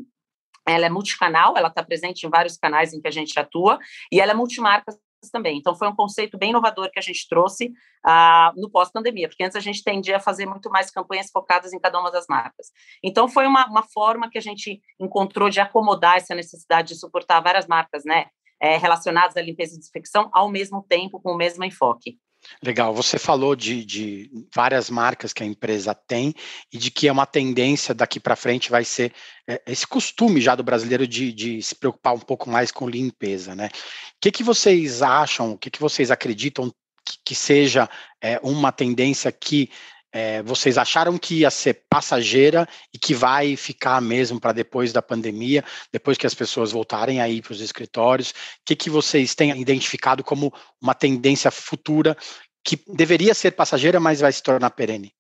ela 0.67 0.87
é 0.87 0.91
multicanal, 0.91 1.57
ela 1.57 1.69
está 1.69 1.83
presente 1.83 2.27
em 2.27 2.31
vários 2.31 2.57
canais 2.57 2.93
em 2.93 3.01
que 3.01 3.09
a 3.09 3.13
gente 3.13 3.39
atua, 3.39 3.79
e 4.11 4.21
ela 4.21 4.33
é 4.33 4.35
multimarca 4.35 4.95
também. 5.31 5.59
Então, 5.59 5.75
foi 5.75 5.89
um 5.89 5.95
conceito 5.95 6.37
bem 6.37 6.51
inovador 6.51 6.91
que 6.91 6.99
a 6.99 7.03
gente 7.03 7.29
trouxe 7.29 7.73
ah, 8.05 8.53
no 8.57 8.71
pós-pandemia, 8.71 9.29
porque 9.29 9.45
antes 9.45 9.57
a 9.57 9.61
gente 9.61 9.83
tendia 9.85 10.17
a 10.17 10.21
fazer 10.21 10.47
muito 10.47 10.69
mais 10.69 10.91
campanhas 10.91 11.31
focadas 11.31 11.73
em 11.73 11.79
cada 11.79 12.01
uma 12.01 12.11
das 12.11 12.27
marcas. 12.29 12.73
Então, 13.03 13.29
foi 13.29 13.47
uma, 13.47 13.67
uma 13.67 13.83
forma 13.83 14.29
que 14.29 14.39
a 14.39 14.41
gente 14.43 14.81
encontrou 15.01 15.49
de 15.49 15.61
acomodar 15.61 16.17
essa 16.17 16.35
necessidade 16.35 16.89
de 16.89 16.99
suportar 16.99 17.41
várias 17.41 17.67
marcas, 17.67 18.05
né, 18.05 18.27
é, 18.63 18.77
relacionadas 18.77 19.37
à 19.37 19.43
limpeza 19.43 19.75
e 19.75 19.79
desinfecção, 19.79 20.31
ao 20.33 20.49
mesmo 20.49 20.87
tempo, 20.89 21.21
com 21.21 21.33
o 21.33 21.37
mesmo 21.37 21.65
enfoque. 21.65 22.17
Legal, 22.63 22.95
você 22.95 23.19
falou 23.19 23.55
de, 23.55 23.85
de, 23.85 24.31
várias 24.55 24.91
marcas 24.91 25.33
que 25.33 25.43
a 25.43 25.47
empresa 25.47 25.95
tem 25.95 26.35
e 26.73 26.79
de 26.79 26.91
que 26.91 27.07
é 27.07 27.13
uma 27.13 27.27
tendência 27.27 27.95
daqui 27.95 28.19
para 28.19 28.35
frente 28.35 28.71
vai 28.71 28.85
ser 28.85 29.13
é, 29.49 29.63
esse 29.67 29.87
costume 29.87 30.41
já 30.41 30.55
do 30.55 30.65
brasileiro 30.65 31.07
de, 31.07 31.33
de, 31.33 31.63
se 31.63 31.75
preocupar 31.75 32.15
um 32.15 32.21
pouco 32.21 32.51
mais 32.51 32.73
com 32.73 32.89
limpeza, 32.89 33.55
né? 33.55 33.67
O 33.67 34.21
que, 34.21 34.33
que 34.33 34.43
vocês 34.43 35.03
acham, 35.03 35.53
o 35.53 35.59
que, 35.59 35.71
que 35.71 35.81
vocês 35.81 36.11
acreditam 36.11 36.69
que, 37.05 37.19
que 37.27 37.35
seja 37.35 37.89
é, 38.21 38.41
uma 38.43 38.73
tendência 38.73 39.31
que 39.31 39.71
é, 40.13 40.43
vocês 40.43 40.77
acharam 40.77 41.17
que 41.17 41.41
ia 41.41 41.51
ser 41.51 41.85
passageira 41.89 42.69
e 42.93 42.99
que 42.99 43.15
vai 43.15 43.57
ficar 43.57 44.01
mesmo 44.01 44.39
para 44.39 44.53
depois 44.53 44.93
da 44.93 45.01
pandemia, 45.01 45.65
depois 45.91 46.19
que 46.19 46.27
as 46.27 46.35
pessoas 46.35 46.71
voltarem 46.71 47.21
aí 47.21 47.41
para 47.41 47.53
os 47.53 47.61
escritórios? 47.61 48.31
O 48.31 48.35
que, 48.67 48.77
que 48.77 48.91
vocês 48.91 49.35
têm 49.35 49.59
identificado 49.59 50.23
como 50.23 50.53
uma 50.81 50.95
tendência 50.95 51.51
futura 51.51 52.17
que 52.63 52.79
deveria 52.87 53.35
ser 53.35 53.53
passageira, 53.53 53.99
mas 53.99 54.21
vai 54.21 54.31
se 54.31 54.43
tornar 54.43 54.71
perene? 54.71 55.13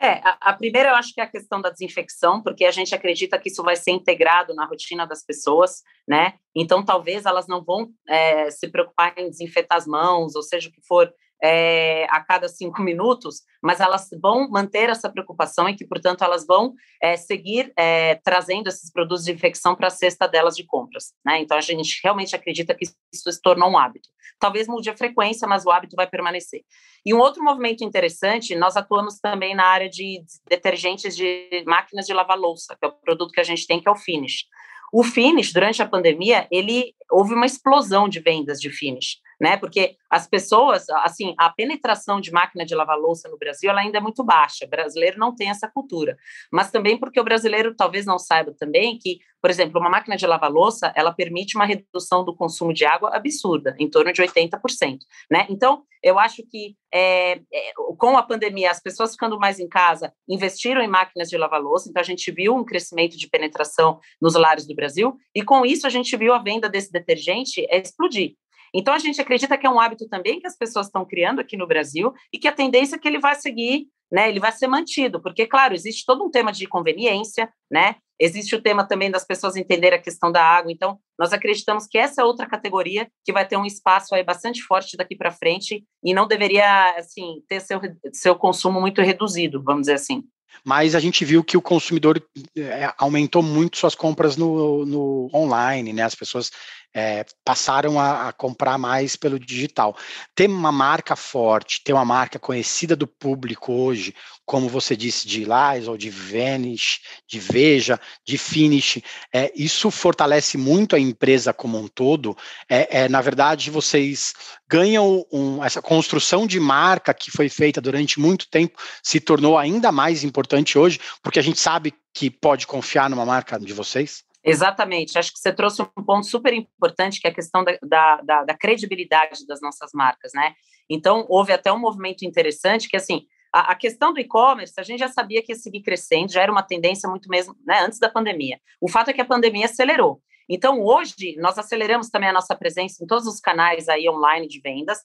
É, 0.00 0.14
a, 0.24 0.36
a, 0.40 0.52
primeira 0.52 0.88
eu 0.88 0.96
acho 0.96 1.14
que 1.14 1.20
é 1.20 1.24
a 1.24 1.30
questão 1.30 1.60
da 1.60 1.70
desinfecção, 1.70 2.42
porque 2.42 2.64
a 2.64 2.72
gente 2.72 2.92
acredita 2.92 3.38
que 3.38 3.48
isso 3.48 3.62
vai 3.62 3.76
ser 3.76 3.92
integrado 3.92 4.52
na 4.52 4.66
rotina 4.66 5.06
das 5.06 5.24
pessoas, 5.24 5.82
né? 6.08 6.34
Então, 6.56 6.84
talvez 6.84 7.24
elas 7.24 7.46
não 7.46 7.62
vão 7.62 7.88
é, 8.08 8.50
se 8.50 8.66
preocupar 8.66 9.16
em 9.16 9.30
desinfetar 9.30 9.78
as 9.78 9.86
mãos, 9.86 10.34
ou 10.34 10.42
seja 10.42 10.68
o 10.68 10.72
que 10.72 10.82
for, 10.84 11.14
é, 11.42 12.06
a 12.08 12.20
cada 12.20 12.48
cinco 12.48 12.80
minutos, 12.82 13.42
mas 13.60 13.80
elas 13.80 14.08
vão 14.20 14.48
manter 14.48 14.88
essa 14.88 15.10
preocupação 15.10 15.68
e 15.68 15.74
que, 15.74 15.84
portanto, 15.84 16.22
elas 16.22 16.46
vão 16.46 16.72
é, 17.02 17.16
seguir 17.16 17.72
é, 17.76 18.14
trazendo 18.24 18.68
esses 18.68 18.92
produtos 18.92 19.24
de 19.24 19.32
infecção 19.32 19.74
para 19.74 19.88
a 19.88 19.90
cesta 19.90 20.28
delas 20.28 20.54
de 20.54 20.64
compras. 20.64 21.12
Né? 21.24 21.40
Então, 21.40 21.56
a 21.56 21.60
gente 21.60 22.00
realmente 22.02 22.36
acredita 22.36 22.74
que 22.74 22.84
isso 22.84 23.32
se 23.32 23.42
tornou 23.42 23.68
um 23.70 23.76
hábito. 23.76 24.08
Talvez 24.38 24.68
mude 24.68 24.88
a 24.88 24.96
frequência, 24.96 25.48
mas 25.48 25.66
o 25.66 25.70
hábito 25.70 25.96
vai 25.96 26.06
permanecer. 26.06 26.62
E 27.04 27.12
um 27.12 27.18
outro 27.18 27.42
movimento 27.42 27.82
interessante, 27.82 28.54
nós 28.54 28.76
atuamos 28.76 29.18
também 29.18 29.54
na 29.54 29.66
área 29.66 29.88
de 29.88 30.22
detergentes 30.48 31.16
de 31.16 31.64
máquinas 31.66 32.06
de 32.06 32.12
lavar 32.12 32.38
louça, 32.38 32.76
que 32.78 32.84
é 32.84 32.88
o 32.88 32.92
produto 32.92 33.32
que 33.32 33.40
a 33.40 33.44
gente 33.44 33.66
tem, 33.66 33.80
que 33.80 33.88
é 33.88 33.92
o 33.92 33.96
Finish. 33.96 34.44
O 34.92 35.02
finish, 35.02 35.54
durante 35.54 35.82
a 35.82 35.88
pandemia, 35.88 36.46
ele 36.50 36.94
houve 37.10 37.32
uma 37.32 37.46
explosão 37.46 38.06
de 38.06 38.20
vendas 38.20 38.60
de 38.60 38.68
finish, 38.68 39.16
né? 39.42 39.56
Porque 39.56 39.96
as 40.08 40.28
pessoas, 40.28 40.88
assim, 40.90 41.34
a 41.36 41.50
penetração 41.50 42.20
de 42.20 42.30
máquina 42.30 42.64
de 42.64 42.76
lavar 42.76 42.96
louça 42.96 43.28
no 43.28 43.36
Brasil 43.36 43.68
ela 43.68 43.80
ainda 43.80 43.98
é 43.98 44.00
muito 44.00 44.22
baixa. 44.22 44.64
O 44.64 44.68
brasileiro 44.68 45.18
não 45.18 45.34
tem 45.34 45.50
essa 45.50 45.68
cultura. 45.68 46.16
Mas 46.52 46.70
também 46.70 46.96
porque 46.96 47.18
o 47.18 47.24
brasileiro 47.24 47.74
talvez 47.74 48.06
não 48.06 48.20
saiba 48.20 48.54
também 48.56 48.96
que, 48.96 49.18
por 49.40 49.50
exemplo, 49.50 49.80
uma 49.80 49.90
máquina 49.90 50.16
de 50.16 50.28
lavar 50.28 50.48
louça, 50.48 50.92
ela 50.94 51.12
permite 51.12 51.56
uma 51.56 51.64
redução 51.64 52.24
do 52.24 52.36
consumo 52.36 52.72
de 52.72 52.84
água 52.84 53.16
absurda, 53.16 53.74
em 53.80 53.90
torno 53.90 54.12
de 54.12 54.22
80%, 54.22 54.98
né? 55.28 55.44
Então, 55.50 55.82
eu 56.00 56.20
acho 56.20 56.44
que 56.48 56.76
é, 56.94 57.40
é, 57.52 57.72
com 57.96 58.16
a 58.16 58.22
pandemia, 58.22 58.70
as 58.70 58.80
pessoas 58.80 59.12
ficando 59.12 59.38
mais 59.38 59.58
em 59.58 59.68
casa 59.68 60.12
investiram 60.28 60.82
em 60.82 60.88
máquinas 60.88 61.28
de 61.28 61.36
lavar 61.36 61.60
louça, 61.60 61.88
então 61.88 62.00
a 62.00 62.04
gente 62.04 62.30
viu 62.30 62.54
um 62.54 62.64
crescimento 62.64 63.16
de 63.16 63.28
penetração 63.28 63.98
nos 64.20 64.34
lares 64.34 64.66
do 64.66 64.74
Brasil, 64.74 65.16
e 65.34 65.42
com 65.42 65.66
isso 65.66 65.86
a 65.86 65.90
gente 65.90 66.16
viu 66.16 66.32
a 66.32 66.38
venda 66.38 66.68
desse 66.68 66.92
detergente 66.92 67.66
explodir. 67.70 68.36
Então, 68.74 68.94
a 68.94 68.98
gente 68.98 69.20
acredita 69.20 69.58
que 69.58 69.66
é 69.66 69.70
um 69.70 69.78
hábito 69.78 70.08
também 70.08 70.40
que 70.40 70.46
as 70.46 70.56
pessoas 70.56 70.86
estão 70.86 71.04
criando 71.04 71.40
aqui 71.40 71.56
no 71.56 71.66
Brasil 71.66 72.12
e 72.32 72.38
que 72.38 72.48
a 72.48 72.52
tendência 72.52 72.96
é 72.96 72.98
que 72.98 73.06
ele 73.06 73.18
vai 73.18 73.34
seguir, 73.34 73.86
né, 74.10 74.28
ele 74.28 74.40
vai 74.40 74.52
ser 74.52 74.66
mantido, 74.66 75.20
porque, 75.20 75.46
claro, 75.46 75.74
existe 75.74 76.04
todo 76.04 76.24
um 76.24 76.30
tema 76.30 76.52
de 76.52 76.66
conveniência, 76.66 77.50
né, 77.70 77.96
existe 78.20 78.54
o 78.54 78.60
tema 78.60 78.86
também 78.86 79.10
das 79.10 79.24
pessoas 79.24 79.56
entenderem 79.56 79.98
a 79.98 80.02
questão 80.02 80.30
da 80.30 80.42
água, 80.42 80.70
então, 80.70 80.98
nós 81.18 81.32
acreditamos 81.32 81.86
que 81.86 81.96
essa 81.96 82.20
é 82.20 82.24
outra 82.24 82.46
categoria 82.46 83.08
que 83.24 83.32
vai 83.32 83.46
ter 83.46 83.56
um 83.56 83.64
espaço 83.64 84.14
aí 84.14 84.22
bastante 84.22 84.62
forte 84.62 84.96
daqui 84.96 85.16
para 85.16 85.30
frente 85.30 85.84
e 86.04 86.14
não 86.14 86.26
deveria, 86.26 86.94
assim, 86.96 87.42
ter 87.48 87.60
seu, 87.60 87.80
seu 88.12 88.36
consumo 88.36 88.80
muito 88.80 89.00
reduzido, 89.00 89.62
vamos 89.62 89.82
dizer 89.82 89.94
assim 89.94 90.22
mas 90.64 90.94
a 90.94 91.00
gente 91.00 91.24
viu 91.24 91.42
que 91.42 91.56
o 91.56 91.62
consumidor 91.62 92.22
é, 92.56 92.92
aumentou 92.98 93.42
muito 93.42 93.76
suas 93.76 93.94
compras 93.94 94.36
no, 94.36 94.84
no 94.84 95.30
online, 95.34 95.92
né? 95.92 96.02
As 96.02 96.14
pessoas 96.14 96.50
é, 96.94 97.24
passaram 97.44 97.98
a, 97.98 98.28
a, 98.28 98.32
comprar 98.32 98.76
mais 98.78 99.16
pelo 99.16 99.38
digital. 99.38 99.96
Ter 100.34 100.48
uma 100.48 100.72
marca 100.72 101.16
forte, 101.16 101.82
ter 101.82 101.92
uma 101.92 102.04
marca 102.04 102.38
conhecida 102.38 102.94
do 102.94 103.06
público 103.06 103.72
hoje, 103.72 104.14
como 104.44 104.68
você 104.68 104.96
disse, 104.96 105.26
de 105.26 105.44
Lysol, 105.44 105.96
de 105.96 106.10
Vanish, 106.10 107.00
de 107.26 107.38
Veja, 107.38 107.98
de 108.26 108.36
Finish, 108.36 109.02
é, 109.32 109.50
isso 109.54 109.90
fortalece 109.90 110.58
muito 110.58 110.94
a 110.94 110.98
empresa 110.98 111.52
como 111.52 111.78
um 111.78 111.88
todo. 111.88 112.36
É, 112.68 113.04
é 113.04 113.08
na 113.08 113.20
verdade, 113.20 113.70
vocês 113.70 114.34
ganham 114.68 115.24
um, 115.32 115.62
essa 115.64 115.80
construção 115.80 116.46
de 116.46 116.58
marca 116.60 117.14
que 117.14 117.30
foi 117.30 117.48
feita 117.48 117.80
durante 117.80 118.20
muito 118.20 118.48
tempo, 118.48 118.78
se 119.02 119.20
tornou 119.20 119.56
ainda 119.56 119.90
mais 119.90 120.24
importante 120.24 120.78
hoje, 120.78 121.00
porque 121.22 121.38
a 121.38 121.42
gente 121.42 121.60
sabe 121.60 121.94
que 122.12 122.30
pode 122.30 122.66
confiar 122.66 123.08
numa 123.08 123.24
marca 123.24 123.58
de 123.58 123.72
vocês? 123.72 124.24
Exatamente, 124.44 125.18
acho 125.18 125.32
que 125.32 125.38
você 125.38 125.52
trouxe 125.52 125.82
um 125.82 126.04
ponto 126.04 126.26
super 126.26 126.52
importante, 126.52 127.20
que 127.20 127.28
é 127.28 127.30
a 127.30 127.34
questão 127.34 127.62
da, 127.62 128.20
da, 128.22 128.44
da, 128.44 128.56
credibilidade 128.56 129.46
das 129.46 129.60
nossas 129.60 129.90
marcas, 129.94 130.32
né? 130.34 130.54
Então, 130.90 131.24
houve 131.28 131.52
até 131.52 131.72
um 131.72 131.78
movimento 131.78 132.24
interessante, 132.24 132.88
que 132.88 132.96
assim, 132.96 133.24
a, 133.52 133.72
a 133.72 133.74
questão 133.76 134.12
do 134.12 134.18
e-commerce, 134.18 134.74
a 134.78 134.82
gente 134.82 134.98
já 134.98 135.08
sabia 135.08 135.42
que 135.42 135.52
ia 135.52 135.56
seguir 135.56 135.82
crescendo, 135.82 136.32
já 136.32 136.42
era 136.42 136.50
uma 136.50 136.62
tendência 136.62 137.08
muito 137.08 137.28
mesmo, 137.28 137.54
né, 137.64 137.80
antes 137.82 138.00
da 138.00 138.08
pandemia. 138.08 138.58
O 138.80 138.90
fato 138.90 139.10
é 139.10 139.12
que 139.12 139.20
a 139.20 139.24
pandemia 139.24 139.66
acelerou. 139.66 140.20
Então, 140.48 140.82
hoje, 140.82 141.36
nós 141.38 141.56
aceleramos 141.56 142.08
também 142.08 142.28
a 142.28 142.32
nossa 142.32 142.56
presença 142.56 143.02
em 143.02 143.06
todos 143.06 143.26
os 143.26 143.38
canais 143.38 143.88
aí 143.88 144.08
online 144.08 144.48
de 144.48 144.60
vendas, 144.60 144.98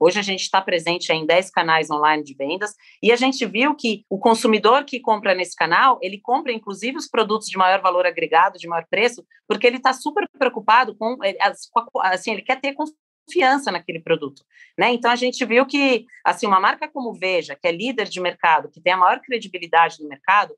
Hoje 0.00 0.18
a 0.18 0.22
gente 0.22 0.42
está 0.42 0.60
presente 0.60 1.12
em 1.12 1.26
10 1.26 1.50
canais 1.50 1.90
online 1.90 2.22
de 2.22 2.34
vendas 2.34 2.74
e 3.02 3.10
a 3.10 3.16
gente 3.16 3.44
viu 3.44 3.74
que 3.74 4.04
o 4.08 4.18
consumidor 4.18 4.84
que 4.84 5.00
compra 5.00 5.34
nesse 5.34 5.56
canal, 5.56 5.98
ele 6.00 6.20
compra 6.20 6.52
inclusive 6.52 6.96
os 6.96 7.08
produtos 7.08 7.48
de 7.48 7.58
maior 7.58 7.80
valor 7.80 8.06
agregado, 8.06 8.58
de 8.58 8.68
maior 8.68 8.86
preço, 8.88 9.24
porque 9.46 9.66
ele 9.66 9.78
está 9.78 9.92
super 9.92 10.28
preocupado 10.38 10.96
com, 10.96 11.16
assim, 12.02 12.32
ele 12.32 12.42
quer 12.42 12.60
ter 12.60 12.74
confiança 12.74 13.72
naquele 13.72 14.00
produto, 14.00 14.42
né? 14.78 14.92
Então 14.92 15.10
a 15.10 15.16
gente 15.16 15.44
viu 15.44 15.66
que, 15.66 16.06
assim, 16.24 16.46
uma 16.46 16.60
marca 16.60 16.88
como 16.88 17.12
Veja, 17.12 17.56
que 17.56 17.66
é 17.66 17.72
líder 17.72 18.08
de 18.08 18.20
mercado, 18.20 18.70
que 18.70 18.80
tem 18.80 18.92
a 18.92 18.96
maior 18.96 19.20
credibilidade 19.20 20.00
no 20.00 20.08
mercado, 20.08 20.54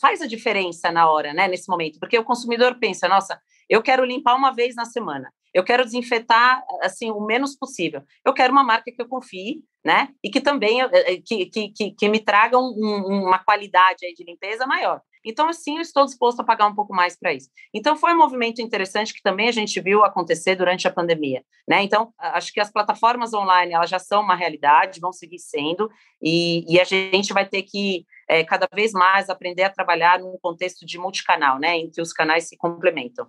faz 0.00 0.20
a 0.20 0.26
diferença 0.26 0.90
na 0.90 1.10
hora, 1.10 1.32
né, 1.32 1.48
nesse 1.48 1.68
momento, 1.68 1.98
porque 1.98 2.18
o 2.18 2.24
consumidor 2.24 2.78
pensa, 2.78 3.08
nossa, 3.08 3.38
eu 3.68 3.82
quero 3.82 4.04
limpar 4.04 4.34
uma 4.34 4.50
vez 4.50 4.74
na 4.74 4.84
semana. 4.84 5.32
Eu 5.54 5.62
quero 5.62 5.84
desinfetar 5.84 6.62
assim 6.82 7.10
o 7.10 7.20
menos 7.20 7.56
possível. 7.56 8.02
Eu 8.24 8.34
quero 8.34 8.52
uma 8.52 8.64
marca 8.64 8.90
que 8.90 9.00
eu 9.00 9.08
confie, 9.08 9.62
né? 9.84 10.08
E 10.22 10.28
que 10.28 10.40
também 10.40 10.82
eh, 10.82 11.22
que, 11.24 11.46
que, 11.46 11.92
que 11.92 12.08
me 12.08 12.18
traga 12.18 12.58
um, 12.58 13.28
uma 13.28 13.38
qualidade 13.38 14.00
de 14.16 14.24
limpeza 14.24 14.66
maior. 14.66 15.00
Então, 15.24 15.48
assim, 15.48 15.76
eu 15.76 15.80
estou 15.80 16.04
disposto 16.04 16.40
a 16.40 16.44
pagar 16.44 16.66
um 16.66 16.74
pouco 16.74 16.94
mais 16.94 17.16
para 17.18 17.32
isso. 17.32 17.48
Então, 17.72 17.96
foi 17.96 18.12
um 18.12 18.18
movimento 18.18 18.60
interessante 18.60 19.14
que 19.14 19.22
também 19.22 19.48
a 19.48 19.52
gente 19.52 19.80
viu 19.80 20.04
acontecer 20.04 20.54
durante 20.54 20.86
a 20.86 20.92
pandemia, 20.92 21.42
né? 21.66 21.82
Então, 21.82 22.12
acho 22.18 22.52
que 22.52 22.60
as 22.60 22.70
plataformas 22.70 23.32
online, 23.32 23.72
elas 23.72 23.88
já 23.88 23.98
são 23.98 24.20
uma 24.20 24.36
realidade, 24.36 25.00
vão 25.00 25.12
seguir 25.12 25.38
sendo, 25.38 25.90
e, 26.22 26.64
e 26.70 26.78
a 26.78 26.84
gente 26.84 27.32
vai 27.32 27.48
ter 27.48 27.62
que 27.62 28.04
é, 28.28 28.44
cada 28.44 28.68
vez 28.74 28.92
mais 28.92 29.30
aprender 29.30 29.62
a 29.62 29.70
trabalhar 29.70 30.18
num 30.18 30.36
contexto 30.42 30.84
de 30.84 30.98
multicanal, 30.98 31.58
né? 31.58 31.78
Em 31.78 31.90
que 31.90 32.02
os 32.02 32.12
canais 32.12 32.46
se 32.46 32.56
complementam. 32.58 33.26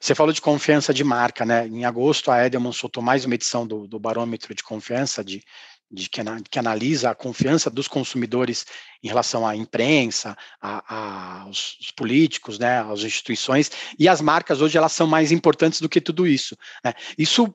Você 0.00 0.14
falou 0.14 0.32
de 0.32 0.40
confiança 0.40 0.92
de 0.92 1.04
marca, 1.04 1.44
né? 1.44 1.66
Em 1.66 1.84
agosto, 1.84 2.30
a 2.30 2.44
Edelman 2.44 2.72
soltou 2.72 3.02
mais 3.02 3.24
uma 3.24 3.34
edição 3.34 3.66
do, 3.66 3.86
do 3.86 3.98
barômetro 3.98 4.54
de 4.54 4.62
confiança, 4.62 5.24
de, 5.24 5.42
de 5.90 6.08
que, 6.08 6.20
que, 6.48 6.58
analisa 6.58 7.10
a 7.10 7.14
confiança 7.14 7.68
dos 7.68 7.88
consumidores 7.88 8.64
em 9.02 9.08
relação 9.08 9.46
à 9.46 9.56
imprensa, 9.56 10.36
a, 10.60 10.84
a, 10.86 11.40
aos, 11.42 11.78
políticos, 11.96 12.58
né, 12.58 12.80
às 12.80 13.00
instituições, 13.00 13.70
e 13.98 14.08
as 14.08 14.20
marcas 14.20 14.60
hoje 14.60 14.78
elas 14.78 14.92
são 14.92 15.06
mais 15.06 15.32
importantes 15.32 15.80
do 15.80 15.88
que 15.88 16.00
tudo 16.00 16.26
isso. 16.26 16.56
Né? 16.84 16.94
Isso, 17.18 17.52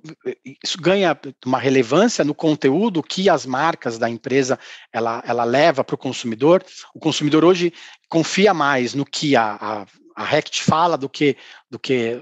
isso 0.64 0.82
ganha 0.82 1.18
uma 1.46 1.60
relevância 1.60 2.26
no 2.26 2.36
conteúdo 2.36 3.02
que 3.02 3.30
as 3.30 3.46
marcas 3.46 3.98
da 3.98 4.10
empresa 4.10 4.60
ela, 4.92 5.24
ela 5.26 5.44
leva 5.44 5.84
para 5.84 5.96
o 5.96 5.98
consumidor. 5.98 6.64
O 6.94 7.00
consumidor 7.00 7.46
hoje 7.46 7.72
confia 8.10 8.54
mais 8.54 8.94
no 8.94 9.06
que 9.06 9.36
a, 9.36 9.58
a 9.60 9.86
a 10.16 10.24
RECT 10.24 10.64
fala 10.64 10.98
do 10.98 11.10
que 11.10 11.38
do 11.70 11.78
que 11.78 12.20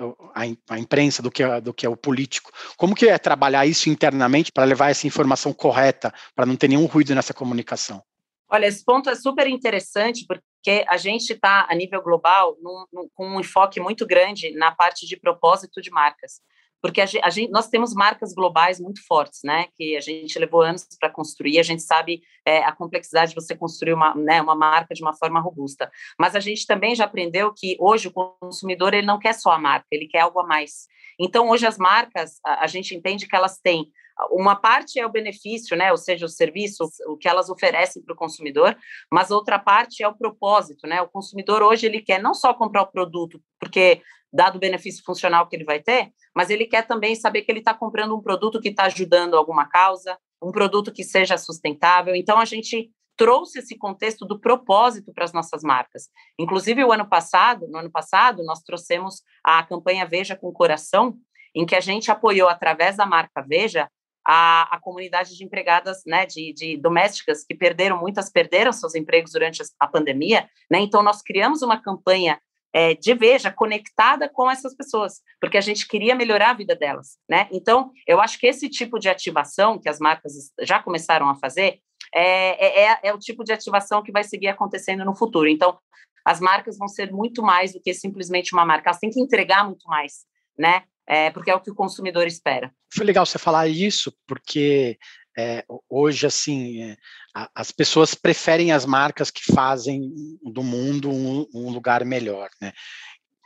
a, 0.67 0.79
imprensa, 0.79 1.21
do 1.21 1.29
que, 1.29 1.43
do 1.62 1.73
que 1.73 1.85
é 1.85 1.89
o 1.89 1.95
político. 1.95 2.51
Como 2.75 2.95
que 2.95 3.07
é 3.07 3.17
trabalhar 3.19 3.65
isso 3.67 3.89
internamente 3.89 4.51
para 4.51 4.63
levar 4.63 4.89
essa 4.89 5.05
informação 5.05 5.53
correta, 5.53 6.12
para 6.35 6.45
não 6.45 6.55
ter 6.55 6.67
nenhum 6.67 6.85
ruído 6.85 7.13
nessa 7.13 7.33
comunicação? 7.33 8.03
Olha, 8.50 8.65
esse 8.65 8.83
ponto 8.83 9.09
é 9.09 9.15
super 9.15 9.47
interessante, 9.47 10.25
porque 10.27 10.85
a 10.88 10.97
gente 10.97 11.33
está, 11.33 11.67
a 11.69 11.75
nível 11.75 12.01
global, 12.01 12.55
num, 12.62 12.85
num, 12.91 13.09
com 13.13 13.27
um 13.27 13.39
enfoque 13.39 13.79
muito 13.79 14.05
grande 14.05 14.51
na 14.55 14.71
parte 14.71 15.07
de 15.07 15.17
propósito 15.17 15.81
de 15.81 15.91
marcas 15.91 16.41
porque 16.84 17.00
a 17.00 17.06
gente, 17.06 17.24
a 17.24 17.30
gente, 17.30 17.50
nós 17.50 17.70
temos 17.70 17.94
marcas 17.94 18.34
globais 18.34 18.78
muito 18.78 19.00
fortes, 19.08 19.40
né? 19.42 19.68
Que 19.78 19.96
a 19.96 20.02
gente 20.02 20.38
levou 20.38 20.62
anos 20.62 20.86
para 21.00 21.10
construir. 21.10 21.58
A 21.58 21.63
gente 21.63 21.82
sabe 21.82 22.22
é, 22.46 22.58
a 22.58 22.74
complexidade 22.74 23.30
de 23.30 23.36
você 23.36 23.56
construir 23.56 23.94
uma, 23.94 24.13
né, 24.13 24.42
uma 24.42 24.54
marca 24.54 24.94
de 24.94 25.02
uma 25.02 25.13
forma 25.13 25.40
robusta. 25.40 25.90
Mas 26.20 26.36
a 26.36 26.42
gente 26.42 26.68
também 26.68 26.94
já 26.94 27.06
aprendeu 27.06 27.54
que 27.54 27.78
hoje 27.80 28.10
o 28.10 28.12
consumidor 28.12 28.94
ele 28.94 29.08
não 29.08 29.18
quer 29.18 29.32
só 29.32 29.52
a 29.52 29.58
marca, 29.58 29.88
ele 29.90 30.10
quer 30.10 30.20
algo 30.20 30.42
a 30.42 30.46
mais. 30.46 30.86
Então 31.18 31.50
hoje 31.50 31.66
as 31.66 31.78
marcas 31.78 32.42
a, 32.46 32.66
a 32.66 32.68
gente 32.68 32.94
entende 32.94 33.30
que 33.30 33.36
elas 33.36 33.58
têm 33.60 33.90
uma 34.30 34.56
parte 34.56 35.00
é 35.00 35.06
o 35.06 35.12
benefício, 35.12 35.75
né, 35.75 35.90
ou 35.90 35.98
seja, 35.98 36.25
o 36.25 36.30
serviço, 36.30 36.88
o 37.08 37.18
que 37.18 37.28
elas 37.28 37.50
oferecem 37.50 38.04
para 38.04 38.13
o 38.13 38.18
consumidor, 38.18 38.78
mas 39.12 39.32
outra 39.32 39.58
parte 39.58 40.04
é 40.04 40.08
o 40.08 40.16
propósito, 40.16 40.86
né? 40.86 41.02
O 41.02 41.10
consumidor 41.10 41.63
hoje 41.63 41.88
ele 41.88 42.00
quer 42.00 42.22
não 42.22 42.34
só 42.34 42.54
comprar 42.54 42.84
o 42.84 42.92
produto, 42.92 43.42
porque 43.60 44.02
dado 44.34 44.56
o 44.56 44.60
benefício 44.60 45.04
funcional 45.04 45.48
que 45.48 45.56
ele 45.56 45.63
vai 45.63 45.80
ter, 45.80 46.12
mas 46.36 46.50
ele 46.50 46.66
quer 46.66 46.88
também 46.88 47.16
saber 47.16 47.44
que 47.44 47.52
ele 47.52 47.60
está 47.60 47.74
comprando 47.74 48.16
um 48.16 48.22
produto 48.22 48.60
que 48.60 48.70
está 48.70 48.86
ajudando 48.86 49.36
alguma 49.36 49.68
causa, 49.68 50.18
um 50.42 50.52
produto 50.52 50.92
que 50.92 51.04
seja 51.04 51.38
sustentável. 51.38 52.16
Então, 52.16 52.40
a 52.40 52.46
gente 52.46 52.90
trouxe 53.16 53.60
esse 53.60 53.78
contexto 53.78 54.25
do 54.25 54.40
propósito 54.40 55.13
para 55.13 55.24
as 55.24 55.32
nossas 55.32 55.62
marcas. 55.62 56.10
Inclusive, 56.40 56.84
o 56.84 56.92
ano 56.92 57.08
passado, 57.08 57.68
no 57.68 57.78
ano 57.78 57.92
passado, 57.92 58.44
nós 58.44 58.63
trouxemos 58.63 59.22
a 59.44 59.62
campanha 59.63 60.08
Veja 60.08 60.36
com 60.36 60.52
Coração, 60.52 61.16
em 61.56 61.66
que 61.66 61.75
a 61.75 61.80
gente 61.80 62.10
apoiou, 62.10 62.50
através 62.50 62.98
da 62.98 63.06
marca 63.06 63.46
Veja, 63.48 63.88
a, 64.25 64.75
a 64.75 64.80
comunidade 64.80 65.36
de 65.36 65.44
empregadas, 65.44 66.02
né, 66.08 66.25
de, 66.25 66.54
de, 66.54 66.78
domésticas 66.78 67.44
que 67.44 67.54
perderam, 67.54 68.00
muitas 68.00 68.32
perderam 68.32 68.72
seus 68.72 68.96
empregos 68.96 69.34
durante 69.34 69.62
a 69.80 69.88
pandemia, 69.88 70.50
né, 70.72 70.80
então 70.80 71.04
nós 71.04 71.22
criamos 71.22 71.62
uma 71.62 71.80
campanha 71.80 72.40
é, 72.74 72.96
de 72.96 73.13
Veja 73.13 73.51
conectada 73.51 74.27
com 74.27 74.50
essas 74.50 74.75
pessoas, 74.75 75.22
porque 75.39 75.58
a 75.58 75.62
gente 75.62 75.88
queria 75.88 76.15
melhorar 76.15 76.50
a 76.50 76.56
vida 76.56 76.75
delas, 76.75 77.18
né? 77.30 77.48
Então, 77.51 77.92
eu 78.08 78.20
acho 78.20 78.39
que 78.39 78.48
esse 78.48 78.68
tipo 78.68 79.00
de 79.00 79.08
ativação 79.08 79.80
que 79.80 79.88
as 79.88 80.00
marcas 80.00 80.34
já 80.62 80.82
começaram 80.82 81.30
a 81.30 81.36
fazer 81.36 81.80
é, 82.13 82.65
é, 82.65 82.92
é, 82.92 83.00
é 83.03 83.13
o 83.13 83.20
tipo 83.20 83.44
de 83.44 83.53
ativação 83.53 84.01
que 84.01 84.12
vai 84.12 84.24
seguir 84.24 84.48
acontecendo 84.48 85.06
no 85.06 85.15
futuro. 85.15 85.48
Então, 85.48 85.77
as 86.25 86.39
marcas 86.39 86.77
vão 86.77 86.88
ser 86.88 87.12
muito 87.12 87.44
mais 87.44 87.74
do 87.74 87.82
que 87.82 87.94
simplesmente 87.94 88.53
uma 88.53 88.65
marca, 88.65 88.89
elas 88.89 89.00
têm 89.00 89.12
que 89.12 89.20
entregar 89.20 89.65
muito 89.65 89.88
mais, 89.88 90.25
né? 90.58 90.84
É, 91.06 91.30
porque 91.32 91.51
é 91.51 91.56
o 91.56 91.60
que 91.60 91.70
o 91.70 91.75
consumidor 91.75 92.25
espera. 92.25 92.74
Foi 92.94 93.06
legal 93.06 93.25
você 93.25 93.38
falar 93.38 93.68
isso, 93.68 94.13
porque 94.25 94.98
é, 95.38 95.66
hoje, 95.90 96.25
assim, 96.25 96.82
é, 96.84 96.98
a, 97.36 97.50
as 97.56 97.72
pessoas 97.72 98.13
preferem 98.16 98.72
as 98.72 98.86
marcas 98.86 99.32
que 99.32 99.44
fazem 99.54 100.12
do 100.44 100.63
mundo 100.63 101.10
um, 101.10 101.48
um 101.54 101.70
lugar 101.70 102.06
melhor, 102.06 102.50
né? 102.62 102.74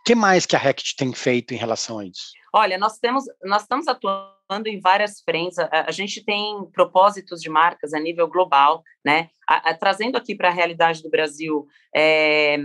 que 0.07 0.15
mais 0.15 0.45
que 0.45 0.55
a 0.55 0.59
Rect 0.59 0.95
tem 0.95 1.11
feito 1.11 1.53
em 1.53 1.57
relação 1.57 1.99
a 1.99 2.05
isso? 2.05 2.31
Olha, 2.53 2.77
nós 2.77 2.97
temos, 2.97 3.25
nós 3.43 3.63
estamos 3.63 3.89
atuando 3.89 4.67
em 4.67 4.79
várias 4.79 5.19
frentes. 5.19 5.59
A, 5.59 5.69
a 5.85 5.91
gente 5.91 6.23
tem 6.23 6.65
propósitos 6.71 7.41
de 7.41 7.49
marcas 7.49 7.93
a 7.93 7.99
nível 7.99 8.25
global, 8.25 8.81
né? 9.05 9.27
A, 9.45 9.73
trazendo 9.73 10.17
aqui 10.17 10.33
para 10.33 10.47
a 10.47 10.53
realidade 10.53 11.03
do 11.03 11.09
Brasil, 11.09 11.67
é, 11.93 12.57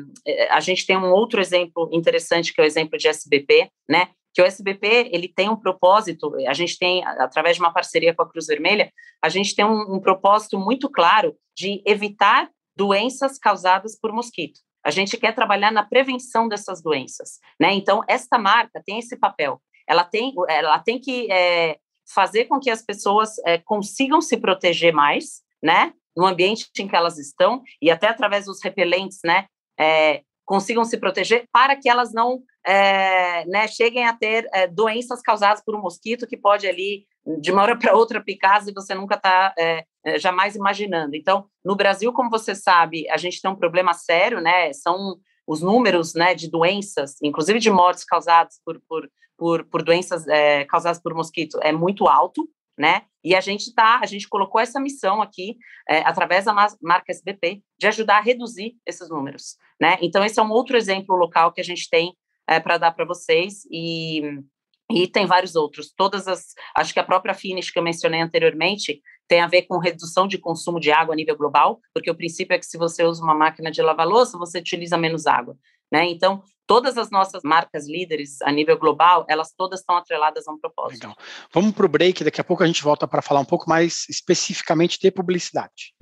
a 0.50 0.60
gente 0.60 0.86
tem 0.86 0.96
um 0.96 1.10
outro 1.10 1.40
exemplo 1.40 1.88
interessante 1.92 2.54
que 2.54 2.60
é 2.60 2.64
o 2.64 2.66
exemplo 2.66 2.96
de 2.96 3.08
SBP, 3.08 3.68
né? 3.88 4.10
Que 4.34 4.40
o 4.40 4.44
SBP 4.44 5.10
ele 5.12 5.28
tem 5.28 5.48
um 5.48 5.56
propósito, 5.56 6.34
a 6.46 6.54
gente 6.54 6.78
tem, 6.78 7.04
através 7.04 7.56
de 7.56 7.62
uma 7.62 7.72
parceria 7.72 8.14
com 8.14 8.22
a 8.22 8.28
Cruz 8.28 8.46
Vermelha, 8.46 8.90
a 9.22 9.28
gente 9.28 9.54
tem 9.54 9.64
um, 9.64 9.94
um 9.96 10.00
propósito 10.00 10.58
muito 10.58 10.90
claro 10.90 11.36
de 11.56 11.82
evitar 11.86 12.50
doenças 12.76 13.38
causadas 13.38 13.98
por 13.98 14.12
mosquito. 14.12 14.60
A 14.84 14.90
gente 14.90 15.16
quer 15.16 15.34
trabalhar 15.34 15.70
na 15.70 15.84
prevenção 15.84 16.48
dessas 16.48 16.82
doenças, 16.82 17.38
né? 17.60 17.72
Então, 17.72 18.02
esta 18.08 18.38
marca 18.38 18.82
tem 18.84 18.98
esse 18.98 19.16
papel. 19.16 19.60
Ela 19.86 20.04
tem, 20.04 20.32
ela 20.48 20.78
tem 20.78 20.98
que 20.98 21.30
é, 21.30 21.78
fazer 22.12 22.46
com 22.46 22.58
que 22.58 22.70
as 22.70 22.82
pessoas 22.82 23.38
é, 23.46 23.58
consigam 23.58 24.20
se 24.20 24.36
proteger 24.36 24.92
mais, 24.92 25.42
né? 25.62 25.92
No 26.16 26.26
ambiente 26.26 26.68
em 26.78 26.88
que 26.88 26.96
elas 26.96 27.18
estão 27.18 27.62
e 27.80 27.90
até 27.90 28.08
através 28.08 28.46
dos 28.46 28.62
repelentes, 28.62 29.20
né? 29.24 29.46
É, 29.78 30.22
consigam 30.52 30.84
se 30.84 30.98
proteger 30.98 31.46
para 31.50 31.74
que 31.74 31.88
elas 31.88 32.12
não 32.12 32.42
é, 32.62 33.46
né, 33.46 33.66
cheguem 33.66 34.06
a 34.06 34.12
ter 34.12 34.46
é, 34.52 34.66
doenças 34.66 35.22
causadas 35.22 35.64
por 35.64 35.74
um 35.74 35.80
mosquito 35.80 36.26
que 36.26 36.36
pode 36.36 36.66
ali, 36.66 37.06
de 37.40 37.50
uma 37.50 37.62
hora 37.62 37.74
para 37.74 37.96
outra, 37.96 38.22
picar 38.22 38.62
e 38.68 38.74
você 38.74 38.94
nunca 38.94 39.14
está 39.14 39.54
é, 39.58 39.86
é, 40.04 40.18
jamais 40.18 40.54
imaginando. 40.54 41.16
Então, 41.16 41.46
no 41.64 41.74
Brasil, 41.74 42.12
como 42.12 42.28
você 42.28 42.54
sabe, 42.54 43.08
a 43.08 43.16
gente 43.16 43.40
tem 43.40 43.50
um 43.50 43.56
problema 43.56 43.94
sério, 43.94 44.42
né? 44.42 44.70
São 44.74 45.16
os 45.46 45.62
números 45.62 46.12
né, 46.12 46.34
de 46.34 46.50
doenças, 46.50 47.16
inclusive 47.22 47.58
de 47.58 47.70
mortes 47.70 48.04
causadas 48.04 48.60
por, 48.62 48.78
por, 48.86 49.08
por, 49.38 49.64
por 49.64 49.82
doenças 49.82 50.28
é, 50.28 50.66
causadas 50.66 51.00
por 51.00 51.14
mosquito, 51.14 51.58
é 51.62 51.72
muito 51.72 52.06
alto, 52.06 52.46
né? 52.78 53.02
E 53.24 53.34
a 53.34 53.40
gente 53.40 53.72
tá, 53.74 54.00
a 54.02 54.06
gente 54.06 54.28
colocou 54.28 54.60
essa 54.60 54.80
missão 54.80 55.22
aqui 55.22 55.56
é, 55.88 55.98
através 55.98 56.44
da 56.44 56.54
marca 56.54 57.10
SBP 57.12 57.62
de 57.78 57.86
ajudar 57.86 58.18
a 58.18 58.22
reduzir 58.22 58.76
esses 58.86 59.08
números, 59.08 59.56
né? 59.80 59.98
Então 60.00 60.24
esse 60.24 60.40
é 60.40 60.42
um 60.42 60.50
outro 60.50 60.76
exemplo 60.76 61.14
local 61.14 61.52
que 61.52 61.60
a 61.60 61.64
gente 61.64 61.88
tem 61.88 62.16
é, 62.48 62.58
para 62.58 62.78
dar 62.78 62.92
para 62.92 63.04
vocês 63.04 63.64
e 63.70 64.42
e 64.90 65.06
tem 65.06 65.24
vários 65.26 65.56
outros. 65.56 65.92
Todas 65.96 66.28
as, 66.28 66.54
acho 66.76 66.92
que 66.92 67.00
a 67.00 67.04
própria 67.04 67.34
Finish 67.34 67.70
que 67.70 67.78
eu 67.78 67.82
mencionei 67.82 68.20
anteriormente 68.20 69.00
tem 69.26 69.40
a 69.40 69.46
ver 69.46 69.62
com 69.62 69.78
redução 69.78 70.26
de 70.26 70.36
consumo 70.36 70.78
de 70.78 70.90
água 70.90 71.14
a 71.14 71.16
nível 71.16 71.36
global, 71.36 71.80
porque 71.94 72.10
o 72.10 72.14
princípio 72.14 72.54
é 72.54 72.58
que 72.58 72.66
se 72.66 72.76
você 72.76 73.02
usa 73.04 73.22
uma 73.22 73.34
máquina 73.34 73.70
de 73.70 73.80
lavar 73.80 74.06
louça, 74.06 74.36
você 74.36 74.58
utiliza 74.58 74.98
menos 74.98 75.26
água, 75.26 75.56
né? 75.92 76.08
Então, 76.08 76.42
todas 76.66 76.96
as 76.96 77.10
nossas 77.10 77.42
marcas 77.44 77.86
líderes 77.86 78.40
a 78.40 78.50
nível 78.50 78.78
global, 78.78 79.26
elas 79.28 79.52
todas 79.54 79.80
estão 79.80 79.94
atreladas 79.96 80.48
a 80.48 80.52
um 80.52 80.58
propósito. 80.58 81.02
Legal. 81.02 81.16
Vamos 81.52 81.72
para 81.72 81.84
o 81.84 81.88
break, 81.88 82.24
daqui 82.24 82.40
a 82.40 82.44
pouco 82.44 82.62
a 82.62 82.66
gente 82.66 82.82
volta 82.82 83.06
para 83.06 83.20
falar 83.20 83.40
um 83.40 83.44
pouco 83.44 83.68
mais 83.68 84.06
especificamente 84.08 84.98
de 84.98 85.10
publicidade. 85.10 85.94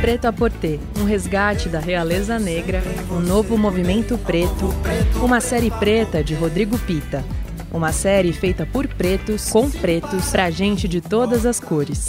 Preto 0.00 0.26
a 0.26 0.32
Porter, 0.32 0.78
um 0.98 1.04
resgate 1.04 1.68
da 1.68 1.78
realeza 1.78 2.38
negra, 2.38 2.82
um 3.10 3.20
novo 3.20 3.58
movimento 3.58 4.16
preto, 4.18 4.70
uma 5.22 5.40
série 5.40 5.70
preta 5.70 6.24
de 6.24 6.34
Rodrigo 6.34 6.78
Pita. 6.78 7.22
Uma 7.72 7.92
série 7.92 8.32
feita 8.32 8.64
por 8.64 8.86
pretos, 8.86 9.50
com 9.50 9.70
pretos, 9.70 10.30
pra 10.30 10.50
gente 10.50 10.88
de 10.88 11.00
todas 11.00 11.44
as 11.44 11.60
cores. 11.60 12.08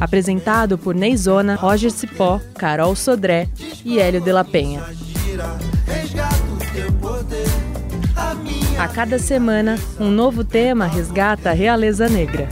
Apresentado 0.00 0.76
por 0.76 0.94
Neizona, 0.94 1.54
Roger 1.54 1.90
Cipó, 1.90 2.40
Carol 2.56 2.94
Sodré 2.96 3.48
e 3.84 3.98
Hélio 3.98 4.20
de 4.20 4.32
la 4.32 4.44
Penha. 4.44 4.82
A 8.78 8.88
cada 8.88 9.18
semana, 9.18 9.78
um 9.98 10.10
novo 10.10 10.44
tema 10.44 10.86
resgata 10.86 11.50
a 11.50 11.54
realeza 11.54 12.08
negra. 12.08 12.48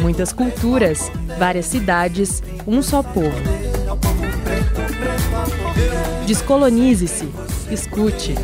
Muitas 0.00 0.32
culturas, 0.32 1.10
várias 1.38 1.66
cidades, 1.66 2.42
um 2.66 2.82
só 2.82 3.02
povo. 3.02 3.30
Descolonize-se. 6.26 7.28
Escute. 7.70 8.34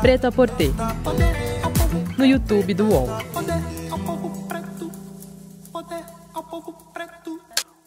Preto 0.00 0.26
a 0.28 0.32
Porter. 0.32 0.70
No 2.16 2.24
YouTube 2.24 2.74
do 2.74 2.86
UOL. 2.88 3.33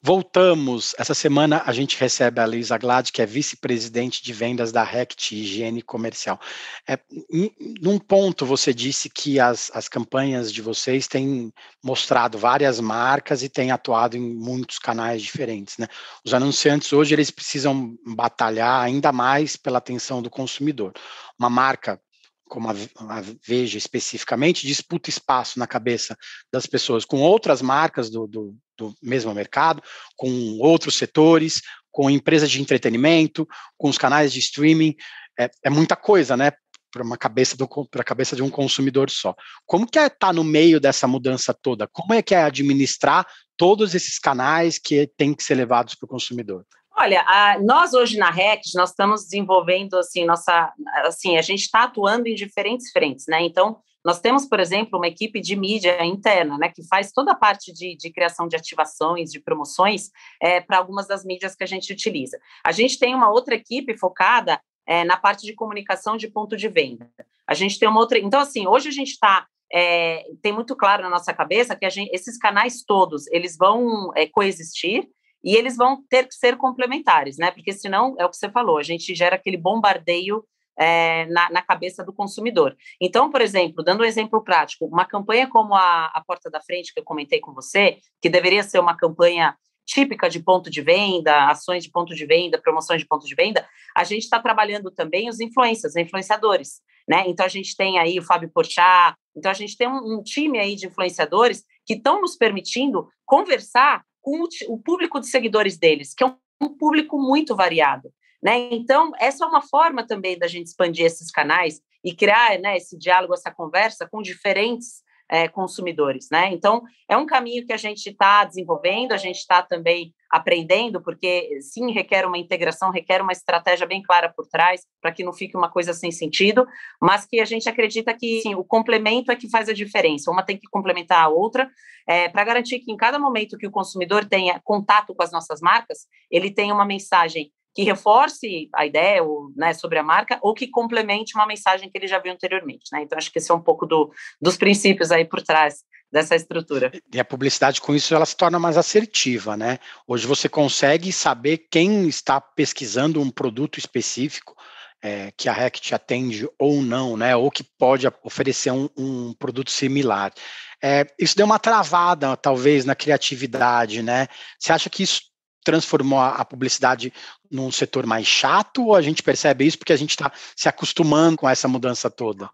Voltamos. 0.08 0.96
Essa 0.98 1.14
semana 1.14 1.64
a 1.66 1.74
gente 1.74 2.00
recebe 2.00 2.40
a 2.40 2.46
Luísa 2.46 2.78
Glad, 2.78 3.12
que 3.12 3.22
é 3.22 3.26
vice-presidente 3.26 4.24
de 4.24 4.32
vendas 4.32 4.72
da 4.72 4.82
Rect 4.82 5.36
Higiene 5.36 5.82
Comercial. 5.82 6.40
É, 6.88 6.98
em, 7.30 7.54
num 7.82 8.00
ponto 8.00 8.46
você 8.46 8.74
disse 8.74 9.10
que 9.10 9.38
as, 9.38 9.70
as 9.74 9.90
campanhas 9.90 10.54
de 10.54 10.62
vocês 10.62 11.10
têm 11.10 11.52
mostrado 11.84 12.38
várias 12.38 12.80
marcas 12.80 13.44
e 13.44 13.50
têm 13.50 13.70
atuado 13.70 14.16
em 14.16 14.22
muitos 14.22 14.80
canais 14.80 15.22
diferentes. 15.22 15.78
Né? 15.78 15.88
Os 16.24 16.34
anunciantes 16.34 16.94
hoje 16.94 17.14
eles 17.14 17.30
precisam 17.30 17.94
batalhar 18.06 18.82
ainda 18.82 19.12
mais 19.12 19.58
pela 19.58 19.80
atenção 19.80 20.22
do 20.22 20.30
consumidor. 20.30 20.94
Uma 21.38 21.50
marca 21.50 22.00
como 22.48 22.70
a, 22.70 22.74
a, 22.74 23.22
Veja 23.46 23.78
especificamente, 23.78 24.66
disputa 24.66 25.10
espaço 25.10 25.60
na 25.60 25.68
cabeça 25.68 26.18
das 26.52 26.66
pessoas 26.66 27.06
com 27.06 27.18
outras 27.18 27.62
marcas 27.62 28.10
do, 28.10 28.28
do, 28.28 28.56
do 28.78 28.96
mesmo 29.02 29.34
mercado, 29.34 29.82
com 30.16 30.58
outros 30.60 30.96
setores, 30.96 31.62
com 31.92 32.10
empresas 32.10 32.50
de 32.50 32.62
entretenimento, 32.62 33.48
com 33.78 33.90
os 33.90 33.98
canais 33.98 34.32
de 34.32 34.40
streaming. 34.40 34.96
É, 35.40 35.50
é 35.66 35.70
muita 35.70 35.96
coisa, 35.96 36.38
né? 36.38 36.52
Para 36.92 37.04
uma 37.04 37.18
cabeça 37.18 37.56
para 37.92 38.02
a 38.02 38.06
cabeça 38.06 38.36
de 38.36 38.42
um 38.42 38.50
consumidor 38.50 39.10
só. 39.10 39.36
Como 39.66 39.88
que 39.88 40.00
é 40.00 40.08
estar 40.08 40.28
tá 40.28 40.34
no 40.34 40.44
meio 40.44 40.80
dessa 40.80 41.08
mudança 41.08 41.54
toda? 41.54 41.88
Como 41.88 42.14
é 42.14 42.22
que 42.22 42.34
é 42.34 42.44
administrar 42.44 43.26
todos 43.58 43.94
esses 43.94 44.20
canais 44.20 44.80
que 44.80 45.10
têm 45.18 45.34
que 45.34 45.44
ser 45.44 45.56
levados 45.56 45.96
para 45.96 46.06
o 46.06 46.10
consumidor? 46.10 46.66
Olha, 47.00 47.24
a, 47.28 47.60
nós 47.60 47.94
hoje 47.94 48.18
na 48.18 48.32
REC, 48.32 48.62
nós 48.74 48.90
estamos 48.90 49.24
desenvolvendo, 49.24 50.00
assim, 50.00 50.26
nossa, 50.26 50.74
assim, 51.06 51.38
a 51.38 51.44
gente 51.44 51.62
está 51.62 51.84
atuando 51.84 52.28
em 52.28 52.34
diferentes 52.34 52.92
frentes, 52.92 53.28
né? 53.28 53.44
Então, 53.44 53.78
nós 54.04 54.20
temos, 54.20 54.48
por 54.48 54.60
exemplo, 54.60 54.98
uma 54.98 55.08
equipe 55.08 55.40
de 55.40 55.56
mídia 55.56 56.04
interna, 56.04 56.58
né, 56.58 56.70
que 56.70 56.82
faz 56.88 57.12
toda 57.12 57.34
a 57.34 57.36
parte 57.36 57.72
de, 57.72 57.96
de 57.96 58.10
criação 58.10 58.48
de 58.48 58.56
ativações, 58.56 59.30
de 59.30 59.40
promoções, 59.40 60.10
é, 60.42 60.60
para 60.60 60.78
algumas 60.78 61.08
das 61.08 61.24
mídias 61.24 61.56
que 61.56 61.64
a 61.64 61.68
gente 61.68 61.92
utiliza. 61.94 62.40
A 62.66 62.72
gente 62.72 62.98
tem 62.98 63.14
uma 63.14 63.30
outra 63.30 63.54
equipe 63.54 63.96
focada 63.96 64.60
é, 64.88 65.04
na 65.04 65.18
parte 65.18 65.46
de 65.46 65.54
comunicação 65.54 66.18
de 66.18 66.28
ponto 66.28 66.58
de 66.58 66.68
venda. 66.68 67.12
A 67.46 67.54
gente 67.54 67.78
tem 67.78 67.88
uma 67.88 68.00
outra. 68.00 68.18
Então, 68.18 68.40
assim, 68.40 68.66
hoje 68.66 68.88
a 68.88 68.94
gente 68.94 69.12
está 69.12 69.46
é, 69.72 70.26
tem 70.42 70.54
muito 70.54 70.76
claro 70.76 71.04
na 71.04 71.10
nossa 71.10 71.34
cabeça 71.34 71.76
que 71.76 71.88
gente, 71.90 72.10
esses 72.14 72.38
canais 72.38 72.84
todos 72.84 73.28
eles 73.28 73.58
vão 73.58 74.14
é, 74.16 74.26
coexistir 74.26 75.10
e 75.44 75.56
eles 75.56 75.76
vão 75.76 76.04
ter 76.10 76.28
que 76.28 76.36
ser 76.36 76.58
complementares, 76.58 77.38
né? 77.38 77.52
Porque 77.52 77.72
senão, 77.72 78.16
é 78.20 78.26
o 78.26 78.30
que 78.30 78.38
você 78.38 78.50
falou, 78.50 78.78
a 78.78 78.84
gente 78.84 79.14
gera 79.16 79.36
aquele 79.36 79.58
bombardeio 79.58 80.44
é, 80.78 81.26
na, 81.28 81.50
na, 81.50 81.62
cabeça 81.62 82.04
do 82.04 82.14
consumidor. 82.14 82.76
Então, 83.02 83.32
por 83.32 83.42
exemplo, 83.42 83.84
dando 83.84 84.02
um 84.02 84.06
exemplo 84.06 84.44
prático, 84.44 84.86
uma 84.86 85.06
campanha 85.06 85.48
como 85.48 85.74
a, 85.74 86.06
a 86.14 86.24
Porta 86.26 86.52
da 86.52 86.62
Frente, 86.62 86.94
que 86.94 87.00
eu 87.00 87.04
comentei 87.04 87.40
com 87.40 87.54
você, 87.54 87.98
que 88.22 88.30
deveria 88.30 88.62
ser 88.62 88.80
uma 88.80 88.96
campanha 88.96 89.56
típica 89.88 90.30
de 90.30 90.40
ponto 90.40 90.70
de 90.70 90.82
venda, 90.82 91.50
ações 91.50 91.84
de 91.84 91.90
ponto 91.90 92.14
de 92.14 92.26
venda, 92.26 92.62
promoções 92.62 93.02
de 93.02 93.08
ponto 93.08 93.26
de 93.26 93.34
venda, 93.34 93.66
a 93.96 94.04
gente 94.04 94.24
está 94.24 94.40
trabalhando 94.40 94.92
também 94.92 95.30
os 95.30 95.40
influencers, 95.40 95.96
influenciadores, 95.96 96.82
né? 97.08 97.24
Então 97.26 97.46
a 97.46 97.50
gente 97.50 97.76
tem 97.76 97.98
aí 97.98 98.20
o 98.20 98.24
Fábio 98.24 98.52
Porchat, 98.54 99.16
então 99.36 99.50
a 99.50 99.54
gente 99.54 99.78
tem 99.78 99.88
um, 99.88 100.18
um 100.18 100.22
time 100.22 100.60
aí 100.60 100.76
de 100.76 100.88
influenciadores 100.88 101.64
que 101.86 101.94
estão 101.94 102.20
nos 102.22 102.36
permitindo 102.36 103.08
conversar 103.26 104.04
com 104.22 104.44
o 104.68 104.78
público 104.78 105.20
de 105.20 105.28
seguidores 105.28 105.78
deles, 105.78 106.14
que 106.14 106.24
é 106.24 106.34
um 106.62 106.70
público 106.78 107.18
muito 107.18 107.56
variado. 107.56 108.12
Né? 108.42 108.70
Então, 108.72 109.12
essa 109.20 109.46
é 109.46 109.48
uma 109.48 109.62
forma 109.62 110.06
também 110.06 110.38
da 110.38 110.48
gente 110.48 110.68
expandir 110.68 111.06
esses 111.06 111.32
canais 111.32 111.82
e 112.04 112.16
criar 112.16 112.60
né, 112.60 112.78
esse 112.78 112.98
diálogo, 112.98 113.34
essa 113.34 113.52
conversa 113.52 114.08
com 114.10 114.22
diferentes 114.22 115.04
é, 115.30 115.48
consumidores, 115.48 116.30
né? 116.32 116.54
Então, 116.54 116.84
é 117.10 117.18
um 117.18 117.26
caminho 117.26 117.66
que 117.66 117.74
a 117.74 117.78
gente 117.78 118.08
está 118.08 118.46
desenvolvendo, 118.46 119.12
a 119.12 119.18
gente 119.18 119.38
está 119.38 119.62
também 119.62 120.14
aprendendo, 120.32 121.02
porque 121.02 121.60
sim, 121.62 121.92
requer 121.92 122.26
uma 122.26 122.38
integração, 122.38 122.92
requer 122.92 123.22
uma 123.22 123.32
estratégia 123.32 123.88
bem 123.88 124.02
clara 124.02 124.32
por 124.36 124.48
trás, 124.48 124.82
para 125.02 125.12
que 125.12 125.24
não 125.24 125.34
fique 125.34 125.56
uma 125.56 125.70
coisa 125.70 125.94
sem 125.94 126.12
sentido, 126.12 126.68
mas 127.02 127.26
que 127.26 127.40
a 127.40 127.46
gente 127.46 127.70
acredita 127.70 128.14
que 128.14 128.42
sim, 128.42 128.56
o 128.56 128.64
complemento 128.64 129.32
é 129.32 129.36
que 129.36 129.50
faz 129.50 129.70
a 129.70 129.74
diferença, 129.74 130.32
uma 130.32 130.44
tem 130.44 130.58
que 130.58 130.68
complementar 130.70 131.24
a 131.24 131.30
outra, 131.30 131.70
é, 132.08 132.30
para 132.30 132.44
garantir 132.44 132.80
que 132.80 132.92
em 132.92 132.98
cada 132.98 133.20
momento 133.20 133.58
que 133.58 133.68
o 133.68 133.72
consumidor 133.72 134.26
tenha 134.26 134.62
contato 134.64 135.14
com 135.14 135.24
as 135.24 135.32
nossas 135.32 135.60
marcas, 135.62 136.08
ele 136.32 136.52
tenha 136.52 136.74
uma 136.74 136.86
mensagem 136.86 137.52
que 137.78 137.84
reforce 137.84 138.70
a 138.74 138.88
ideia 138.88 139.24
ou, 139.24 139.52
né, 139.56 139.72
sobre 139.72 140.00
a 140.00 140.04
marca 140.04 140.40
ou 140.42 140.52
que 140.52 140.68
complemente 140.68 141.36
uma 141.36 141.46
mensagem 141.46 141.88
que 141.92 141.96
ele 141.96 142.08
já 142.08 142.18
viu 142.18 142.34
anteriormente. 142.34 142.86
Né? 142.92 143.04
Então, 143.04 143.16
acho 143.16 143.32
que 143.32 143.38
esse 143.38 143.52
é 143.52 143.54
um 143.54 143.62
pouco 143.62 143.86
do, 143.86 144.12
dos 144.42 144.58
princípios 144.58 145.12
aí 145.12 145.24
por 145.24 145.44
trás 145.44 145.84
dessa 146.12 146.36
estrutura. 146.36 146.92
E 147.14 147.20
a 147.20 147.26
publicidade 147.26 147.82
com 147.82 147.94
isso 147.94 148.14
ela 148.16 148.26
se 148.26 148.36
torna 148.36 148.60
mais 148.60 148.78
assertiva, 148.78 149.58
né? 149.58 149.80
Hoje 150.08 150.26
você 150.26 150.48
consegue 150.48 151.12
saber 151.12 151.68
quem 151.70 152.08
está 152.08 152.40
pesquisando 152.40 153.22
um 153.22 153.30
produto 153.30 153.78
específico 153.78 154.56
é, 155.02 155.32
que 155.38 155.48
a 155.48 155.54
Rect 155.54 155.94
atende 155.94 156.50
ou 156.58 156.82
não, 156.82 157.16
né? 157.16 157.36
Ou 157.36 157.52
que 157.52 157.64
pode 157.64 158.08
oferecer 158.24 158.72
um, 158.72 158.90
um 158.98 159.34
produto 159.34 159.72
similar. 159.72 160.34
É, 160.82 161.06
isso 161.20 161.36
deu 161.36 161.46
uma 161.46 161.60
travada, 161.60 162.36
talvez, 162.38 162.86
na 162.86 162.96
criatividade, 162.96 164.02
né? 164.02 164.28
Você 164.60 164.72
acha 164.72 164.90
que 164.90 165.04
isso 165.04 165.22
transformou 165.64 166.20
a, 166.20 166.36
a 166.36 166.46
publicidade 166.46 167.12
num 167.52 167.72
setor 167.72 168.06
mais 168.06 168.26
chato 168.26 168.86
ou 168.86 168.96
a 168.96 169.02
gente 169.02 169.22
percebe 169.22 169.66
isso 169.66 169.78
porque 169.78 169.94
a 169.94 169.98
gente 169.98 170.12
está 170.12 170.32
se 170.56 170.70
acostumando 170.70 171.38
com 171.38 171.50
essa 171.50 171.68
mudança 171.68 172.10
toda? 172.10 172.50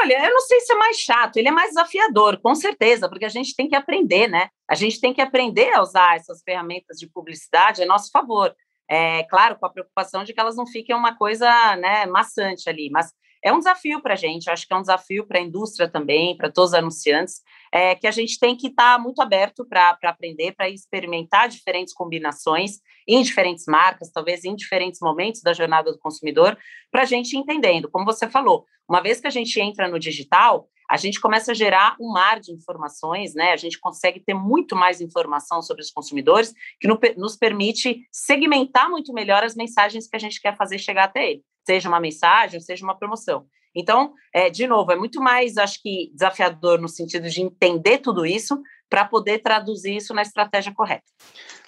Olha, 0.00 0.26
eu 0.26 0.30
não 0.30 0.40
sei 0.40 0.60
se 0.60 0.72
é 0.72 0.76
mais 0.76 0.96
chato, 0.98 1.36
ele 1.36 1.48
é 1.48 1.50
mais 1.50 1.70
desafiador, 1.70 2.40
com 2.40 2.54
certeza, 2.54 3.08
porque 3.08 3.24
a 3.24 3.30
gente 3.30 3.54
tem 3.56 3.68
que 3.68 3.74
aprender, 3.74 4.28
né? 4.28 4.48
A 4.68 4.74
gente 4.74 5.00
tem 5.00 5.12
que 5.12 5.20
aprender 5.20 5.72
a 5.74 5.82
usar 5.82 6.16
essas 6.16 6.42
ferramentas 6.42 6.98
de 6.98 7.08
publicidade 7.08 7.82
a 7.82 7.86
nosso 7.86 8.10
favor. 8.10 8.54
É 8.88 9.24
claro, 9.24 9.58
com 9.58 9.66
a 9.66 9.70
preocupação 9.70 10.24
de 10.24 10.32
que 10.32 10.40
elas 10.40 10.56
não 10.56 10.66
fiquem 10.66 10.94
uma 10.94 11.16
coisa 11.16 11.48
né, 11.76 12.06
maçante 12.06 12.68
ali, 12.70 12.88
mas 12.90 13.12
é 13.44 13.52
um 13.52 13.58
desafio 13.58 14.00
para 14.02 14.14
a 14.14 14.16
gente, 14.16 14.50
acho 14.50 14.66
que 14.66 14.72
é 14.72 14.76
um 14.76 14.82
desafio 14.82 15.26
para 15.26 15.38
a 15.38 15.42
indústria 15.42 15.88
também, 15.88 16.36
para 16.36 16.50
todos 16.50 16.70
os 16.70 16.74
anunciantes, 16.74 17.40
é, 17.72 17.94
que 17.94 18.06
a 18.06 18.10
gente 18.10 18.38
tem 18.38 18.56
que 18.56 18.68
estar 18.68 18.96
tá 18.96 18.98
muito 18.98 19.20
aberto 19.20 19.64
para 19.66 19.96
aprender, 20.04 20.52
para 20.52 20.68
experimentar 20.68 21.48
diferentes 21.48 21.94
combinações 21.94 22.80
em 23.06 23.22
diferentes 23.22 23.64
marcas, 23.66 24.10
talvez 24.10 24.44
em 24.44 24.54
diferentes 24.54 25.00
momentos 25.00 25.42
da 25.42 25.52
jornada 25.52 25.92
do 25.92 25.98
consumidor, 25.98 26.58
para 26.90 27.02
a 27.02 27.06
gente 27.06 27.36
entendendo. 27.36 27.90
Como 27.90 28.04
você 28.04 28.28
falou, 28.28 28.64
uma 28.88 29.00
vez 29.00 29.20
que 29.20 29.26
a 29.26 29.30
gente 29.30 29.60
entra 29.60 29.88
no 29.88 29.98
digital, 29.98 30.68
a 30.90 30.96
gente 30.96 31.20
começa 31.20 31.52
a 31.52 31.54
gerar 31.54 31.96
um 32.00 32.10
mar 32.10 32.40
de 32.40 32.50
informações, 32.50 33.34
né? 33.34 33.52
A 33.52 33.56
gente 33.56 33.78
consegue 33.78 34.20
ter 34.20 34.32
muito 34.32 34.74
mais 34.74 35.02
informação 35.02 35.60
sobre 35.60 35.82
os 35.82 35.90
consumidores, 35.90 36.54
que 36.80 36.88
nos 37.16 37.36
permite 37.36 38.06
segmentar 38.10 38.88
muito 38.88 39.12
melhor 39.12 39.44
as 39.44 39.54
mensagens 39.54 40.08
que 40.08 40.16
a 40.16 40.18
gente 40.18 40.40
quer 40.40 40.56
fazer 40.56 40.78
chegar 40.78 41.04
até 41.04 41.32
ele 41.32 41.42
seja 41.68 41.86
uma 41.86 42.00
mensagem, 42.00 42.60
seja 42.60 42.82
uma 42.82 42.96
promoção. 42.96 43.44
Então, 43.76 44.14
é, 44.34 44.48
de 44.48 44.66
novo, 44.66 44.90
é 44.90 44.96
muito 44.96 45.20
mais, 45.20 45.58
acho 45.58 45.82
que, 45.82 46.10
desafiador 46.14 46.80
no 46.80 46.88
sentido 46.88 47.28
de 47.28 47.42
entender 47.42 47.98
tudo 47.98 48.24
isso 48.24 48.58
para 48.88 49.04
poder 49.04 49.40
traduzir 49.40 49.94
isso 49.94 50.14
na 50.14 50.22
estratégia 50.22 50.72
correta. 50.72 51.04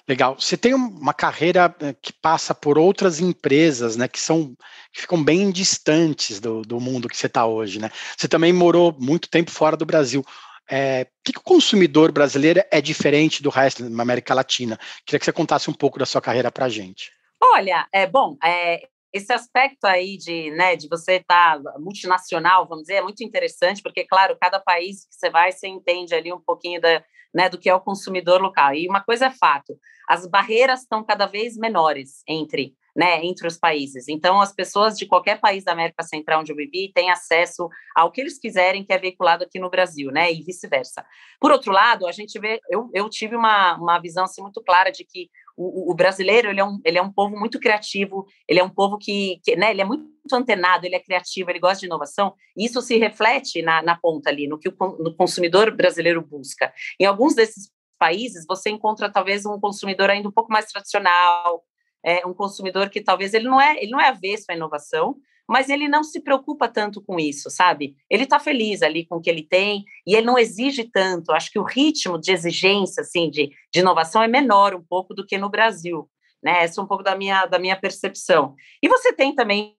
Legal. 0.07 0.35
Você 0.39 0.57
tem 0.57 0.73
uma 0.73 1.13
carreira 1.13 1.73
é, 1.79 1.93
que 1.93 2.11
passa 2.11 2.55
por 2.55 2.79
outras 2.79 3.19
empresas, 3.19 3.95
né, 3.95 4.07
que 4.07 4.19
são 4.19 4.55
que 4.91 5.01
ficam 5.01 5.23
bem 5.23 5.51
distantes 5.51 6.39
do, 6.39 6.63
do 6.63 6.79
mundo 6.79 7.07
que 7.07 7.15
você 7.15 7.27
está 7.27 7.45
hoje, 7.45 7.79
né? 7.79 7.91
Você 8.17 8.27
também 8.27 8.51
morou 8.51 8.93
muito 8.99 9.29
tempo 9.29 9.51
fora 9.51 9.77
do 9.77 9.85
Brasil. 9.85 10.25
É, 10.69 11.03
o 11.03 11.23
que, 11.23 11.33
que 11.33 11.39
o 11.39 11.43
consumidor 11.43 12.11
brasileiro 12.11 12.61
é 12.71 12.81
diferente 12.81 13.43
do 13.43 13.49
resto 13.49 13.87
da 13.87 14.01
América 14.01 14.33
Latina? 14.33 14.79
Queria 15.05 15.19
que 15.19 15.25
você 15.25 15.31
contasse 15.31 15.69
um 15.69 15.73
pouco 15.73 15.99
da 15.99 16.05
sua 16.05 16.21
carreira 16.21 16.51
para 16.51 16.65
a 16.65 16.69
gente. 16.69 17.11
Olha, 17.41 17.87
é 17.93 18.05
bom. 18.05 18.37
É, 18.43 18.87
esse 19.13 19.31
aspecto 19.33 19.85
aí 19.85 20.17
de, 20.17 20.51
né, 20.51 20.75
de 20.75 20.87
você 20.87 21.13
estar 21.13 21.61
tá 21.61 21.79
multinacional, 21.79 22.67
vamos 22.67 22.83
dizer, 22.83 22.95
é 22.95 23.01
muito 23.01 23.23
interessante, 23.23 23.81
porque, 23.81 24.05
claro, 24.05 24.37
cada 24.39 24.59
país 24.59 25.05
que 25.05 25.15
você 25.15 25.29
vai, 25.29 25.51
você 25.51 25.67
entende 25.67 26.15
ali 26.15 26.31
um 26.31 26.39
pouquinho 26.39 26.79
da, 26.79 27.03
né, 27.33 27.49
do 27.49 27.57
que 27.57 27.69
é 27.69 27.75
o 27.75 27.81
consumidor 27.81 28.41
local. 28.41 28.73
E 28.73 28.87
uma 28.87 29.03
coisa 29.03 29.27
é 29.27 29.31
fato, 29.31 29.77
as 30.07 30.25
barreiras 30.25 30.81
estão 30.81 31.03
cada 31.03 31.25
vez 31.25 31.57
menores 31.57 32.23
entre 32.27 32.75
né, 32.95 33.23
entre 33.23 33.47
os 33.47 33.57
países. 33.57 34.07
Então, 34.07 34.41
as 34.41 34.53
pessoas 34.53 34.97
de 34.97 35.05
qualquer 35.05 35.39
país 35.39 35.63
da 35.63 35.71
América 35.71 36.03
Central 36.03 36.41
onde 36.41 36.51
eu 36.51 36.55
vivi 36.55 36.91
têm 36.93 37.09
acesso 37.09 37.69
ao 37.95 38.11
que 38.11 38.21
eles 38.21 38.37
quiserem 38.37 38.83
que 38.83 38.93
é 38.93 38.97
veiculado 38.97 39.43
aqui 39.43 39.59
no 39.59 39.69
Brasil, 39.69 40.11
né, 40.11 40.31
e 40.31 40.41
vice-versa. 40.41 41.05
Por 41.39 41.51
outro 41.51 41.71
lado, 41.71 42.07
a 42.07 42.11
gente 42.11 42.39
vê, 42.39 42.59
eu, 42.69 42.89
eu 42.93 43.09
tive 43.09 43.35
uma, 43.35 43.75
uma 43.77 43.99
visão 43.99 44.25
assim, 44.25 44.41
muito 44.41 44.61
clara 44.63 44.91
de 44.91 45.05
que 45.05 45.29
o, 45.57 45.91
o, 45.91 45.95
brasileiro 45.95 46.49
ele 46.49 46.59
é, 46.59 46.63
um, 46.63 46.79
ele 46.83 46.97
é 46.97 47.01
um 47.01 47.11
povo 47.11 47.37
muito 47.37 47.59
criativo, 47.59 48.25
ele 48.47 48.59
é 48.59 48.63
um 48.63 48.69
povo 48.69 48.97
que, 48.97 49.39
que 49.43 49.55
né, 49.55 49.71
ele 49.71 49.81
é 49.81 49.85
muito 49.85 50.09
antenado, 50.33 50.85
ele 50.85 50.95
é 50.95 50.99
criativo, 50.99 51.49
ele 51.49 51.59
gosta 51.59 51.79
de 51.79 51.85
inovação, 51.85 52.33
e 52.57 52.65
isso 52.65 52.81
se 52.81 52.97
reflete 52.97 53.61
na, 53.61 53.81
na 53.81 53.97
ponta 53.97 54.29
ali, 54.29 54.47
no 54.47 54.57
que 54.57 54.69
o 54.69 54.75
no 54.99 55.15
consumidor 55.15 55.75
brasileiro 55.75 56.21
busca. 56.21 56.73
Em 56.99 57.05
alguns 57.05 57.35
desses 57.35 57.69
países, 57.99 58.45
você 58.47 58.71
encontra 58.71 59.11
talvez 59.11 59.45
um 59.45 59.59
consumidor 59.59 60.09
ainda 60.09 60.27
um 60.27 60.31
pouco 60.31 60.51
mais 60.51 60.65
tradicional, 60.65 61.63
é, 62.03 62.25
um 62.25 62.33
consumidor 62.33 62.89
que 62.89 63.01
talvez 63.01 63.33
ele 63.33 63.45
não 63.45 63.59
é 63.59 63.81
ele 63.81 63.91
não 63.91 63.99
é 63.99 64.07
avesso 64.07 64.45
à 64.49 64.55
inovação, 64.55 65.15
mas 65.47 65.69
ele 65.69 65.87
não 65.87 66.03
se 66.03 66.21
preocupa 66.21 66.67
tanto 66.67 67.01
com 67.01 67.19
isso, 67.19 67.49
sabe? 67.49 67.95
Ele 68.09 68.23
está 68.23 68.39
feliz 68.39 68.81
ali 68.81 69.05
com 69.05 69.17
o 69.17 69.21
que 69.21 69.29
ele 69.29 69.43
tem 69.43 69.83
e 70.07 70.15
ele 70.15 70.25
não 70.25 70.39
exige 70.39 70.85
tanto. 70.85 71.31
Acho 71.33 71.51
que 71.51 71.59
o 71.59 71.63
ritmo 71.63 72.17
de 72.17 72.31
exigência, 72.31 73.01
assim, 73.01 73.29
de, 73.29 73.49
de 73.69 73.79
inovação 73.81 74.23
é 74.23 74.27
menor 74.27 74.73
um 74.73 74.81
pouco 74.81 75.13
do 75.13 75.25
que 75.25 75.37
no 75.37 75.49
Brasil, 75.49 76.09
né? 76.41 76.63
Essa 76.63 76.79
é 76.79 76.83
um 76.83 76.87
pouco 76.87 77.03
da 77.03 77.15
minha, 77.15 77.45
da 77.45 77.59
minha 77.59 77.75
percepção. 77.75 78.55
E 78.81 78.87
você 78.87 79.11
tem 79.11 79.35
também 79.35 79.75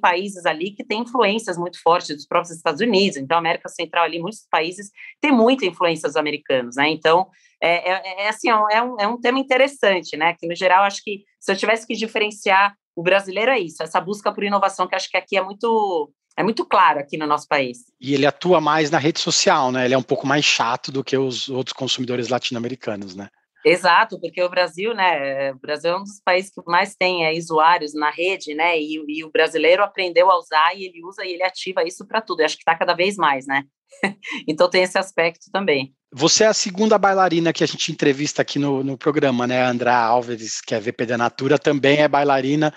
países 0.00 0.46
ali 0.46 0.70
que 0.70 0.84
têm 0.84 1.02
influências 1.02 1.56
muito 1.56 1.80
fortes 1.80 2.16
dos 2.16 2.26
próprios 2.26 2.56
Estados 2.56 2.80
Unidos, 2.80 3.16
então 3.16 3.38
América 3.38 3.68
Central 3.68 4.04
ali, 4.04 4.18
muitos 4.18 4.46
países 4.50 4.90
têm 5.20 5.32
muita 5.32 5.66
influência 5.66 6.08
dos 6.08 6.16
americanos, 6.16 6.76
né? 6.76 6.88
Então, 6.88 7.28
é, 7.62 7.90
é, 7.90 8.24
é 8.24 8.28
assim, 8.28 8.48
é 8.48 8.82
um, 8.82 9.00
é 9.00 9.06
um 9.06 9.20
tema 9.20 9.38
interessante, 9.38 10.16
né? 10.16 10.34
Que 10.38 10.46
no 10.46 10.54
geral, 10.54 10.84
acho 10.84 11.02
que 11.02 11.24
se 11.38 11.52
eu 11.52 11.56
tivesse 11.56 11.86
que 11.86 11.94
diferenciar 11.94 12.74
o 12.94 13.02
brasileiro 13.02 13.50
é 13.50 13.58
isso, 13.58 13.82
essa 13.82 14.00
busca 14.00 14.32
por 14.32 14.44
inovação 14.44 14.86
que 14.86 14.94
acho 14.94 15.08
que 15.08 15.16
aqui 15.16 15.36
é 15.36 15.42
muito 15.42 16.12
é 16.36 16.42
muito 16.42 16.64
claro 16.64 16.98
aqui 16.98 17.16
no 17.16 17.26
nosso 17.26 17.46
país. 17.46 17.78
E 18.00 18.14
ele 18.14 18.26
atua 18.26 18.60
mais 18.60 18.90
na 18.90 18.98
rede 18.98 19.20
social, 19.20 19.70
né? 19.70 19.84
Ele 19.84 19.94
é 19.94 19.98
um 19.98 20.02
pouco 20.02 20.26
mais 20.26 20.44
chato 20.44 20.90
do 20.90 21.04
que 21.04 21.16
os 21.16 21.48
outros 21.48 21.74
consumidores 21.74 22.28
latino-americanos, 22.28 23.14
né? 23.14 23.28
Exato, 23.64 24.20
porque 24.20 24.42
o 24.42 24.48
Brasil, 24.48 24.94
né? 24.94 25.52
O 25.52 25.58
Brasil 25.58 25.92
é 25.92 25.96
um 25.96 26.02
dos 26.02 26.20
países 26.24 26.50
que 26.50 26.60
mais 26.66 26.96
tem 26.96 27.24
é, 27.24 27.38
usuários 27.38 27.94
na 27.94 28.10
rede, 28.10 28.54
né? 28.54 28.78
E, 28.78 29.02
e, 29.06 29.24
o 29.24 29.30
brasileiro 29.30 29.82
aprendeu 29.82 30.30
a 30.30 30.38
usar 30.38 30.76
e 30.76 30.84
ele 30.84 31.04
usa 31.04 31.24
e 31.24 31.32
ele 31.32 31.44
ativa 31.44 31.84
isso 31.84 32.06
para 32.06 32.20
tudo. 32.20 32.40
Eu 32.40 32.46
acho 32.46 32.56
que 32.56 32.62
está 32.62 32.76
cada 32.76 32.94
vez 32.94 33.16
mais, 33.16 33.46
né? 33.46 33.64
então 34.48 34.68
tem 34.68 34.82
esse 34.82 34.98
aspecto 34.98 35.50
também. 35.52 35.94
Você 36.12 36.44
é 36.44 36.48
a 36.48 36.54
segunda 36.54 36.98
bailarina 36.98 37.52
que 37.52 37.62
a 37.62 37.66
gente 37.66 37.92
entrevista 37.92 38.42
aqui 38.42 38.58
no, 38.58 38.82
no 38.82 38.98
programa, 38.98 39.46
né? 39.46 39.62
A 39.62 39.70
André 39.70 39.90
Alves, 39.90 40.60
que 40.60 40.74
é 40.74 40.80
VP 40.80 41.06
da 41.06 41.16
Natura, 41.16 41.58
também 41.58 41.98
é 41.98 42.08
bailarina 42.08 42.74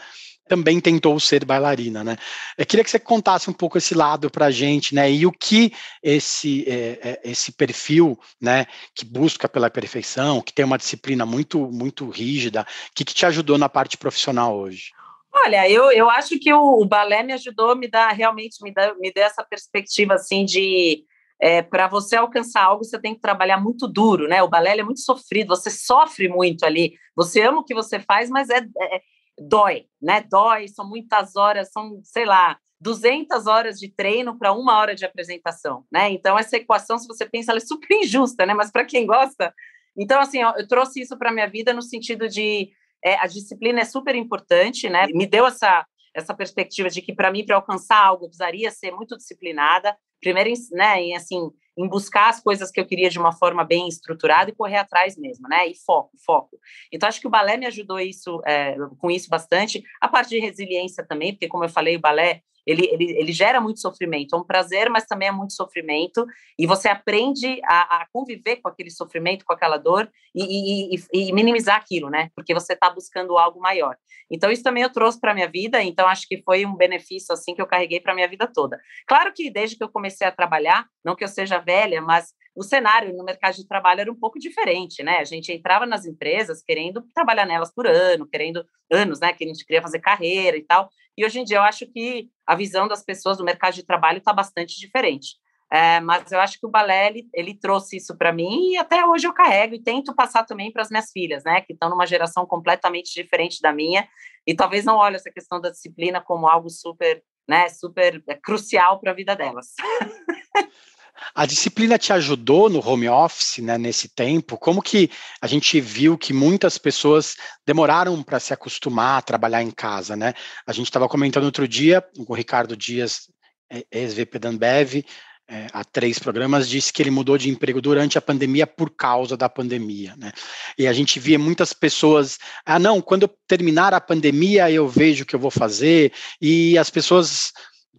também 0.47 0.79
tentou 0.79 1.19
ser 1.19 1.43
bailarina, 1.43 2.03
né? 2.03 2.17
Eu 2.57 2.65
queria 2.65 2.83
que 2.83 2.89
você 2.89 2.99
contasse 2.99 3.49
um 3.49 3.53
pouco 3.53 3.77
esse 3.77 3.95
lado 3.95 4.29
para 4.29 4.47
a 4.47 4.51
gente, 4.51 4.93
né? 4.93 5.11
E 5.11 5.25
o 5.25 5.31
que 5.31 5.73
esse 6.03 6.63
é, 6.67 6.99
é, 7.01 7.21
esse 7.23 7.51
perfil, 7.51 8.19
né, 8.39 8.65
que 8.93 9.05
busca 9.05 9.49
pela 9.49 9.69
perfeição, 9.69 10.41
que 10.41 10.53
tem 10.53 10.65
uma 10.65 10.77
disciplina 10.77 11.25
muito 11.25 11.71
muito 11.71 12.09
rígida, 12.09 12.61
o 12.61 12.93
que, 12.93 13.03
que 13.03 13.13
te 13.13 13.25
ajudou 13.25 13.57
na 13.57 13.69
parte 13.69 13.97
profissional 13.97 14.55
hoje? 14.55 14.91
Olha, 15.33 15.69
eu, 15.69 15.91
eu 15.91 16.09
acho 16.09 16.39
que 16.39 16.53
o, 16.53 16.81
o 16.81 16.85
balé 16.85 17.23
me 17.23 17.33
ajudou, 17.33 17.75
me 17.75 17.89
dá 17.89 18.09
realmente 18.09 18.63
me 18.63 18.71
dá, 18.73 18.93
me 18.95 19.11
dá 19.11 19.21
essa 19.21 19.43
perspectiva 19.43 20.13
assim 20.13 20.45
de 20.45 21.03
é, 21.39 21.61
para 21.61 21.87
você 21.87 22.15
alcançar 22.15 22.63
algo, 22.63 22.83
você 22.83 22.99
tem 22.99 23.13
que 23.13 23.19
trabalhar 23.19 23.57
muito 23.57 23.87
duro, 23.87 24.27
né? 24.27 24.41
O 24.41 24.47
balé 24.47 24.77
é 24.77 24.83
muito 24.83 25.01
sofrido, 25.01 25.49
você 25.49 25.69
sofre 25.69 26.29
muito 26.29 26.63
ali. 26.63 26.93
Você 27.15 27.41
ama 27.41 27.59
o 27.59 27.63
que 27.63 27.73
você 27.73 27.99
faz, 27.99 28.29
mas 28.29 28.49
é, 28.49 28.59
é 28.59 29.01
dói, 29.39 29.85
né? 30.01 30.21
Dói, 30.29 30.67
são 30.67 30.87
muitas 30.87 31.35
horas, 31.35 31.71
são, 31.71 31.99
sei 32.03 32.25
lá, 32.25 32.57
200 32.79 33.47
horas 33.47 33.79
de 33.79 33.89
treino 33.89 34.37
para 34.37 34.53
uma 34.53 34.77
hora 34.77 34.95
de 34.95 35.05
apresentação, 35.05 35.85
né? 35.91 36.09
Então, 36.09 36.37
essa 36.37 36.57
equação, 36.57 36.97
se 36.97 37.07
você 37.07 37.25
pensa, 37.25 37.51
ela 37.51 37.59
é 37.59 37.65
super 37.65 37.87
injusta, 37.95 38.45
né? 38.45 38.53
Mas 38.53 38.71
para 38.71 38.85
quem 38.85 39.05
gosta. 39.05 39.53
Então, 39.97 40.19
assim, 40.19 40.39
eu 40.41 40.67
trouxe 40.67 41.01
isso 41.01 41.17
para 41.17 41.31
minha 41.31 41.47
vida 41.47 41.73
no 41.73 41.81
sentido 41.81 42.27
de 42.27 42.69
é, 43.03 43.15
a 43.19 43.27
disciplina 43.27 43.81
é 43.81 43.85
super 43.85 44.15
importante, 44.15 44.89
né? 44.89 45.07
Me 45.13 45.25
deu 45.25 45.45
essa, 45.45 45.85
essa 46.13 46.33
perspectiva 46.33 46.89
de 46.89 47.01
que, 47.01 47.13
para 47.13 47.31
mim, 47.31 47.45
para 47.45 47.55
alcançar 47.55 48.03
algo, 48.03 48.25
eu 48.25 48.29
precisaria 48.29 48.71
ser 48.71 48.91
muito 48.91 49.15
disciplinada. 49.15 49.95
Primeiro, 50.19 50.51
né, 50.71 51.01
em, 51.01 51.15
assim, 51.15 51.51
em 51.77 51.87
buscar 51.87 52.29
as 52.29 52.39
coisas 52.39 52.71
que 52.71 52.79
eu 52.79 52.85
queria 52.85 53.09
de 53.09 53.19
uma 53.19 53.31
forma 53.31 53.63
bem 53.63 53.87
estruturada 53.87 54.49
e 54.49 54.55
correr 54.55 54.77
atrás 54.77 55.17
mesmo, 55.17 55.47
né? 55.47 55.67
E 55.67 55.75
foco, 55.75 56.11
foco. 56.25 56.57
Então, 56.91 57.07
acho 57.07 57.19
que 57.19 57.27
o 57.27 57.29
balé 57.29 57.57
me 57.57 57.65
ajudou 57.65 57.99
isso, 57.99 58.41
é, 58.45 58.75
com 58.99 59.11
isso 59.11 59.29
bastante. 59.29 59.83
A 59.99 60.07
parte 60.07 60.29
de 60.29 60.39
resiliência 60.39 61.05
também, 61.05 61.33
porque, 61.33 61.47
como 61.47 61.65
eu 61.65 61.69
falei, 61.69 61.95
o 61.95 62.01
balé 62.01 62.41
ele, 62.65 62.87
ele, 62.91 63.11
ele 63.17 63.31
gera 63.31 63.61
muito 63.61 63.79
sofrimento. 63.79 64.35
É 64.35 64.39
um 64.39 64.43
prazer, 64.43 64.89
mas 64.89 65.05
também 65.05 65.27
é 65.27 65.31
muito 65.31 65.53
sofrimento. 65.53 66.25
E 66.57 66.65
você 66.65 66.87
aprende 66.87 67.61
a, 67.65 68.01
a 68.01 68.07
conviver 68.11 68.57
com 68.57 68.67
aquele 68.67 68.89
sofrimento, 68.89 69.45
com 69.45 69.53
aquela 69.53 69.77
dor 69.77 70.09
e, 70.33 70.43
e, 70.43 70.95
e, 70.95 71.29
e 71.29 71.33
minimizar 71.33 71.75
aquilo, 71.75 72.09
né? 72.09 72.29
Porque 72.35 72.53
você 72.53 72.73
está 72.73 72.89
buscando 72.89 73.37
algo 73.37 73.59
maior. 73.59 73.95
Então, 74.29 74.51
isso 74.51 74.63
também 74.63 74.83
eu 74.83 74.91
trouxe 74.91 75.19
para 75.19 75.31
a 75.31 75.35
minha 75.35 75.49
vida. 75.49 75.81
Então, 75.83 76.07
acho 76.07 76.27
que 76.27 76.41
foi 76.43 76.65
um 76.65 76.75
benefício, 76.75 77.33
assim, 77.33 77.53
que 77.53 77.61
eu 77.61 77.67
carreguei 77.67 77.99
para 77.99 78.11
a 78.11 78.15
minha 78.15 78.27
vida 78.27 78.47
toda. 78.51 78.79
Claro 79.07 79.31
que 79.33 79.49
desde 79.49 79.77
que 79.77 79.83
eu 79.83 79.89
comecei 79.89 80.25
a 80.25 80.31
trabalhar, 80.31 80.87
não 81.03 81.15
que 81.15 81.23
eu 81.23 81.27
seja 81.27 81.59
velha, 81.59 82.01
mas 82.01 82.33
o 82.55 82.63
cenário 82.63 83.15
no 83.15 83.23
mercado 83.23 83.55
de 83.55 83.67
trabalho 83.67 84.01
era 84.01 84.11
um 84.11 84.19
pouco 84.19 84.39
diferente, 84.39 85.03
né? 85.03 85.17
A 85.17 85.25
gente 85.25 85.51
entrava 85.51 85.85
nas 85.85 86.05
empresas 86.05 86.63
querendo 86.63 87.01
trabalhar 87.13 87.45
nelas 87.45 87.73
por 87.73 87.85
ano, 87.85 88.25
querendo 88.25 88.65
anos, 88.91 89.19
né? 89.19 89.33
Que 89.33 89.43
a 89.43 89.47
gente 89.47 89.65
queria 89.65 89.81
fazer 89.81 89.99
carreira 89.99 90.55
e 90.55 90.63
tal. 90.63 90.89
E 91.17 91.25
hoje 91.25 91.39
em 91.39 91.43
dia 91.43 91.57
eu 91.57 91.63
acho 91.63 91.85
que 91.87 92.29
a 92.47 92.55
visão 92.55 92.87
das 92.87 93.03
pessoas 93.03 93.37
do 93.37 93.43
mercado 93.43 93.73
de 93.73 93.83
trabalho 93.83 94.19
está 94.19 94.31
bastante 94.31 94.79
diferente. 94.79 95.35
É, 95.71 95.99
mas 95.99 96.31
eu 96.31 96.39
acho 96.39 96.59
que 96.59 96.65
o 96.65 96.69
balé 96.69 97.07
ele, 97.07 97.27
ele 97.33 97.53
trouxe 97.53 97.97
isso 97.97 98.15
para 98.15 98.31
mim 98.31 98.71
e 98.71 98.77
até 98.77 99.03
hoje 99.03 99.27
eu 99.27 99.33
carrego 99.33 99.73
e 99.73 99.81
tento 99.81 100.13
passar 100.13 100.45
também 100.45 100.71
para 100.71 100.83
as 100.83 100.89
minhas 100.89 101.11
filhas, 101.11 101.43
né? 101.43 101.59
Que 101.61 101.73
estão 101.73 101.89
numa 101.89 102.05
geração 102.05 102.45
completamente 102.45 103.13
diferente 103.13 103.61
da 103.61 103.73
minha 103.73 104.07
e 104.47 104.55
talvez 104.55 104.85
não 104.85 104.95
olhem 104.95 105.15
essa 105.15 105.31
questão 105.31 105.59
da 105.59 105.71
disciplina 105.71 106.21
como 106.21 106.47
algo 106.47 106.69
super, 106.69 107.21
né? 107.47 107.67
Super 107.67 108.23
é, 108.27 108.35
crucial 108.35 108.99
para 109.01 109.11
a 109.11 109.15
vida 109.15 109.35
delas. 109.35 109.73
A 111.33 111.45
disciplina 111.45 111.97
te 111.97 112.11
ajudou 112.13 112.69
no 112.69 112.85
home 112.85 113.07
office, 113.07 113.59
né, 113.59 113.77
nesse 113.77 114.09
tempo? 114.09 114.57
Como 114.57 114.81
que 114.81 115.09
a 115.41 115.47
gente 115.47 115.79
viu 115.79 116.17
que 116.17 116.33
muitas 116.33 116.77
pessoas 116.77 117.35
demoraram 117.65 118.21
para 118.21 118.39
se 118.39 118.53
acostumar 118.53 119.19
a 119.19 119.21
trabalhar 119.21 119.61
em 119.61 119.71
casa, 119.71 120.15
né? 120.15 120.33
A 120.65 120.73
gente 120.73 120.87
estava 120.87 121.07
comentando 121.07 121.45
outro 121.45 121.67
dia 121.67 122.03
o 122.27 122.33
Ricardo 122.33 122.75
Dias, 122.75 123.29
é, 123.71 123.85
ex-VP 123.91 124.39
da 124.39 124.49
Ambev, 124.49 125.03
é, 125.47 125.67
há 125.73 125.83
três 125.83 126.17
programas, 126.17 126.67
disse 126.67 126.91
que 126.91 127.03
ele 127.03 127.11
mudou 127.11 127.37
de 127.37 127.49
emprego 127.49 127.79
durante 127.79 128.17
a 128.17 128.21
pandemia 128.21 128.65
por 128.65 128.89
causa 128.89 129.37
da 129.37 129.47
pandemia, 129.47 130.15
né? 130.17 130.31
E 130.77 130.87
a 130.87 130.93
gente 130.93 131.19
via 131.19 131.37
muitas 131.37 131.71
pessoas, 131.71 132.39
ah, 132.65 132.79
não, 132.79 132.99
quando 132.99 133.29
terminar 133.47 133.93
a 133.93 134.01
pandemia 134.01 134.71
eu 134.71 134.87
vejo 134.87 135.23
o 135.23 135.25
que 135.25 135.35
eu 135.35 135.39
vou 135.39 135.51
fazer, 135.51 136.11
e 136.41 136.77
as 136.79 136.89
pessoas 136.89 137.53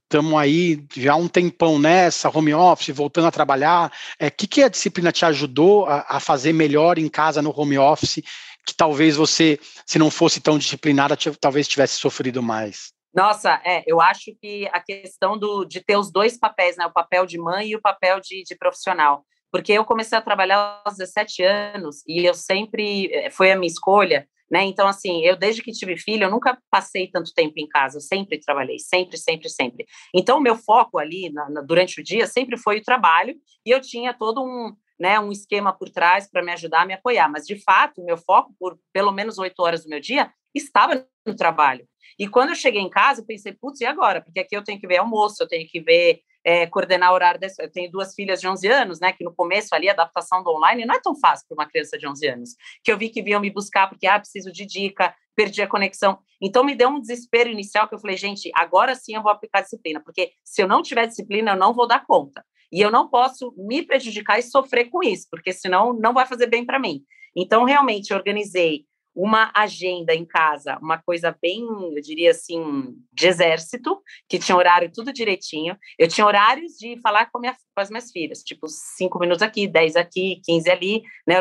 estamos 0.06 0.34
aí 0.34 0.84
já 0.96 1.12
há 1.12 1.16
um 1.16 1.28
tempão 1.28 1.78
nessa, 1.78 2.30
home 2.30 2.54
office, 2.54 2.94
voltando 2.94 3.26
a 3.26 3.32
trabalhar. 3.32 3.90
O 3.90 4.24
é, 4.24 4.30
que, 4.30 4.46
que 4.46 4.62
a 4.62 4.68
disciplina 4.68 5.12
te 5.12 5.24
ajudou 5.24 5.86
a, 5.86 6.06
a, 6.08 6.20
fazer 6.20 6.52
melhor 6.52 6.98
em 6.98 7.08
casa 7.08 7.42
no 7.42 7.52
home 7.54 7.76
office, 7.76 8.22
que 8.64 8.74
talvez 8.74 9.16
você, 9.16 9.58
se 9.84 9.98
não 9.98 10.10
fosse 10.10 10.40
tão 10.40 10.58
disciplinada, 10.58 11.16
talvez 11.40 11.68
tivesse 11.68 11.96
sofrido 11.96 12.42
mais? 12.42 12.92
Nossa, 13.12 13.60
é, 13.64 13.82
eu 13.86 14.00
acho 14.00 14.32
que 14.40 14.68
a 14.72 14.80
questão 14.80 15.38
do, 15.38 15.64
de 15.64 15.80
ter 15.80 15.96
os 15.96 16.12
dois 16.12 16.38
papéis, 16.38 16.76
né, 16.76 16.86
o 16.86 16.92
papel 16.92 17.26
de 17.26 17.38
mãe 17.38 17.68
e 17.68 17.76
o 17.76 17.80
papel 17.80 18.20
de, 18.20 18.42
de 18.44 18.54
profissional, 18.54 19.24
porque 19.50 19.72
eu 19.72 19.84
comecei 19.84 20.18
a 20.18 20.22
trabalhar 20.22 20.82
aos 20.84 20.98
17 20.98 21.42
anos 21.42 22.02
e 22.06 22.24
eu 22.24 22.34
sempre, 22.34 23.10
eh, 23.10 23.30
foi 23.30 23.50
a 23.50 23.56
minha 23.56 23.72
escolha, 23.72 24.28
né? 24.50 24.64
Então, 24.64 24.86
assim, 24.86 25.22
eu 25.22 25.36
desde 25.36 25.62
que 25.62 25.72
tive 25.72 25.96
filho, 25.96 26.24
eu 26.24 26.30
nunca 26.30 26.58
passei 26.70 27.08
tanto 27.08 27.32
tempo 27.34 27.54
em 27.56 27.68
casa, 27.68 27.98
eu 27.98 28.00
sempre 28.00 28.38
trabalhei, 28.38 28.78
sempre, 28.78 29.16
sempre, 29.18 29.48
sempre. 29.48 29.86
Então, 30.14 30.38
o 30.38 30.40
meu 30.40 30.56
foco 30.56 30.98
ali 30.98 31.30
na, 31.30 31.50
na, 31.50 31.60
durante 31.60 32.00
o 32.00 32.04
dia 32.04 32.26
sempre 32.26 32.56
foi 32.56 32.78
o 32.78 32.82
trabalho 32.82 33.34
e 33.64 33.70
eu 33.70 33.80
tinha 33.80 34.14
todo 34.14 34.42
um, 34.42 34.74
né, 34.98 35.18
um 35.18 35.32
esquema 35.32 35.72
por 35.72 35.90
trás 35.90 36.30
para 36.30 36.42
me 36.42 36.52
ajudar 36.52 36.86
me 36.86 36.94
apoiar. 36.94 37.28
Mas, 37.28 37.46
de 37.46 37.56
fato, 37.62 38.00
o 38.00 38.04
meu 38.04 38.16
foco, 38.16 38.54
por 38.58 38.78
pelo 38.92 39.12
menos 39.12 39.38
oito 39.38 39.60
horas 39.60 39.82
do 39.84 39.88
meu 39.88 40.00
dia, 40.00 40.30
estava 40.54 41.06
no 41.26 41.34
trabalho. 41.34 41.86
E 42.18 42.26
quando 42.28 42.50
eu 42.50 42.54
cheguei 42.54 42.80
em 42.80 42.88
casa, 42.88 43.20
eu 43.20 43.26
pensei, 43.26 43.52
putz, 43.52 43.80
e 43.80 43.84
agora? 43.84 44.22
Porque 44.22 44.40
aqui 44.40 44.56
eu 44.56 44.64
tenho 44.64 44.80
que 44.80 44.86
ver 44.86 44.98
almoço, 44.98 45.42
eu 45.42 45.48
tenho 45.48 45.66
que 45.68 45.80
ver 45.80 46.20
é, 46.46 46.64
coordenar 46.64 47.10
o 47.10 47.14
horário. 47.14 47.40
Desse, 47.40 47.60
eu 47.60 47.68
tenho 47.68 47.90
duas 47.90 48.14
filhas 48.14 48.40
de 48.40 48.46
11 48.46 48.68
anos, 48.68 49.00
né? 49.00 49.12
Que 49.12 49.24
no 49.24 49.34
começo 49.34 49.74
ali, 49.74 49.88
a 49.88 49.92
adaptação 49.92 50.44
do 50.44 50.50
online 50.50 50.86
não 50.86 50.94
é 50.94 51.00
tão 51.00 51.18
fácil 51.18 51.44
para 51.48 51.56
uma 51.56 51.68
criança 51.68 51.98
de 51.98 52.06
11 52.06 52.28
anos. 52.28 52.50
Que 52.84 52.92
eu 52.92 52.96
vi 52.96 53.08
que 53.08 53.20
vinham 53.20 53.40
me 53.40 53.50
buscar 53.50 53.88
porque, 53.88 54.06
ah, 54.06 54.16
preciso 54.16 54.52
de 54.52 54.64
dica, 54.64 55.12
perdi 55.34 55.60
a 55.60 55.66
conexão. 55.66 56.20
Então, 56.40 56.62
me 56.62 56.76
deu 56.76 56.88
um 56.88 57.00
desespero 57.00 57.50
inicial 57.50 57.88
que 57.88 57.96
eu 57.96 57.98
falei, 57.98 58.16
gente, 58.16 58.48
agora 58.54 58.94
sim 58.94 59.16
eu 59.16 59.22
vou 59.22 59.32
aplicar 59.32 59.62
disciplina, 59.62 60.00
porque 60.00 60.30
se 60.44 60.62
eu 60.62 60.68
não 60.68 60.82
tiver 60.82 61.06
disciplina, 61.06 61.50
eu 61.50 61.56
não 61.56 61.74
vou 61.74 61.88
dar 61.88 62.06
conta. 62.06 62.44
E 62.70 62.80
eu 62.80 62.92
não 62.92 63.08
posso 63.08 63.52
me 63.56 63.82
prejudicar 63.82 64.38
e 64.38 64.42
sofrer 64.42 64.88
com 64.88 65.02
isso, 65.02 65.26
porque 65.28 65.52
senão 65.52 65.92
não 65.92 66.14
vai 66.14 66.26
fazer 66.26 66.46
bem 66.46 66.64
para 66.64 66.78
mim. 66.78 67.02
Então, 67.34 67.64
realmente, 67.64 68.12
eu 68.12 68.16
organizei 68.16 68.86
uma 69.16 69.50
agenda 69.54 70.14
em 70.14 70.26
casa, 70.26 70.78
uma 70.82 70.98
coisa 70.98 71.34
bem, 71.40 71.66
eu 71.96 72.02
diria 72.02 72.32
assim, 72.32 72.94
de 73.10 73.26
exército, 73.26 73.98
que 74.28 74.38
tinha 74.38 74.54
horário 74.54 74.92
tudo 74.92 75.10
direitinho. 75.10 75.74
Eu 75.98 76.06
tinha 76.06 76.26
horários 76.26 76.72
de 76.72 77.00
falar 77.00 77.30
com, 77.30 77.40
minha, 77.40 77.54
com 77.74 77.80
as 77.80 77.88
minhas 77.88 78.10
filhas, 78.12 78.42
tipo, 78.42 78.66
cinco 78.68 79.18
minutos 79.18 79.40
aqui, 79.40 79.66
dez 79.66 79.96
aqui, 79.96 80.42
quinze 80.44 80.70
ali, 80.70 81.02
né, 81.26 81.36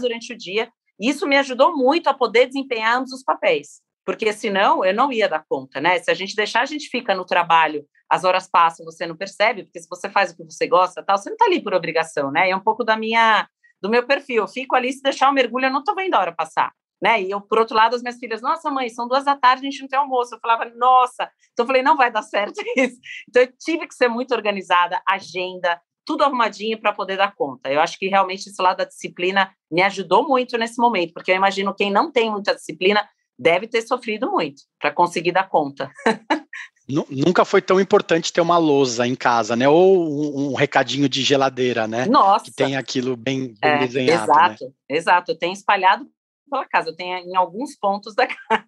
durante 0.00 0.32
o 0.32 0.38
dia. 0.38 0.70
Isso 1.00 1.26
me 1.26 1.36
ajudou 1.36 1.76
muito 1.76 2.08
a 2.08 2.14
poder 2.14 2.46
desempenhar 2.46 2.96
ambos 2.96 3.12
os 3.12 3.24
papéis, 3.24 3.80
porque 4.04 4.32
senão 4.32 4.84
eu 4.84 4.94
não 4.94 5.10
ia 5.12 5.28
dar 5.28 5.44
conta, 5.48 5.80
né? 5.80 5.98
Se 5.98 6.10
a 6.10 6.14
gente 6.14 6.36
deixar, 6.36 6.60
a 6.60 6.66
gente 6.66 6.88
fica 6.88 7.12
no 7.12 7.24
trabalho, 7.24 7.84
as 8.08 8.22
horas 8.22 8.48
passam, 8.48 8.86
você 8.86 9.04
não 9.04 9.16
percebe, 9.16 9.64
porque 9.64 9.80
se 9.80 9.88
você 9.88 10.08
faz 10.08 10.30
o 10.30 10.36
que 10.36 10.44
você 10.44 10.66
gosta, 10.68 11.02
tal, 11.02 11.18
você 11.18 11.28
não 11.28 11.34
está 11.34 11.46
ali 11.46 11.60
por 11.60 11.74
obrigação, 11.74 12.30
né? 12.30 12.48
É 12.48 12.56
um 12.56 12.62
pouco 12.62 12.84
da 12.84 12.96
minha 12.96 13.48
do 13.82 13.90
meu 13.90 14.06
perfil. 14.06 14.44
Eu 14.44 14.48
fico 14.48 14.74
ali, 14.76 14.92
se 14.92 15.02
deixar 15.02 15.28
o 15.28 15.34
mergulho, 15.34 15.66
eu 15.66 15.72
não 15.72 15.80
estou 15.80 15.94
vendo 15.94 16.14
a 16.14 16.20
hora 16.20 16.32
passar 16.32 16.72
né? 17.00 17.22
E 17.22 17.30
eu, 17.30 17.40
por 17.40 17.58
outro 17.58 17.76
lado, 17.76 17.94
as 17.94 18.02
minhas 18.02 18.18
filhas, 18.18 18.40
nossa, 18.40 18.70
mãe, 18.70 18.88
são 18.88 19.06
duas 19.06 19.24
da 19.24 19.36
tarde, 19.36 19.66
a 19.66 19.70
gente 19.70 19.80
não 19.80 19.88
tem 19.88 19.98
almoço. 19.98 20.34
Eu 20.34 20.40
falava, 20.40 20.64
nossa. 20.76 21.30
Então 21.52 21.64
eu 21.64 21.66
falei, 21.66 21.82
não 21.82 21.96
vai 21.96 22.10
dar 22.10 22.22
certo 22.22 22.60
isso. 22.76 22.98
Então 23.28 23.42
eu 23.42 23.52
tive 23.58 23.86
que 23.86 23.94
ser 23.94 24.08
muito 24.08 24.34
organizada, 24.34 25.00
agenda, 25.08 25.80
tudo 26.04 26.22
arrumadinho 26.22 26.80
para 26.80 26.92
poder 26.92 27.16
dar 27.16 27.34
conta. 27.34 27.70
Eu 27.70 27.80
acho 27.80 27.98
que 27.98 28.08
realmente 28.08 28.48
esse 28.48 28.62
lado 28.62 28.78
da 28.78 28.84
disciplina 28.84 29.50
me 29.70 29.82
ajudou 29.82 30.26
muito 30.26 30.56
nesse 30.56 30.80
momento, 30.80 31.12
porque 31.12 31.32
eu 31.32 31.36
imagino 31.36 31.74
quem 31.74 31.90
não 31.90 32.10
tem 32.10 32.30
muita 32.30 32.54
disciplina 32.54 33.06
deve 33.38 33.66
ter 33.66 33.82
sofrido 33.82 34.30
muito 34.30 34.62
para 34.80 34.90
conseguir 34.90 35.32
dar 35.32 35.48
conta. 35.48 35.90
Nunca 36.88 37.44
foi 37.44 37.60
tão 37.60 37.80
importante 37.80 38.32
ter 38.32 38.40
uma 38.40 38.56
lousa 38.58 39.04
em 39.06 39.16
casa, 39.16 39.56
né? 39.56 39.68
Ou 39.68 40.08
um, 40.08 40.50
um 40.50 40.54
recadinho 40.54 41.08
de 41.08 41.20
geladeira, 41.20 41.88
né? 41.88 42.06
Nossa! 42.06 42.44
Que 42.44 42.52
tem 42.52 42.76
aquilo 42.76 43.16
bem, 43.16 43.54
bem 43.60 43.70
é, 43.72 43.78
desenhado. 43.78 44.22
Exato, 44.22 44.64
né? 44.64 44.70
exato. 44.88 45.32
Eu 45.32 45.38
tenho 45.38 45.52
espalhado 45.52 46.06
pela 46.48 46.66
casa, 46.66 46.90
eu 46.90 46.96
tenho 46.96 47.16
em 47.18 47.36
alguns 47.36 47.76
pontos 47.76 48.14
da 48.14 48.26
casa. 48.48 48.66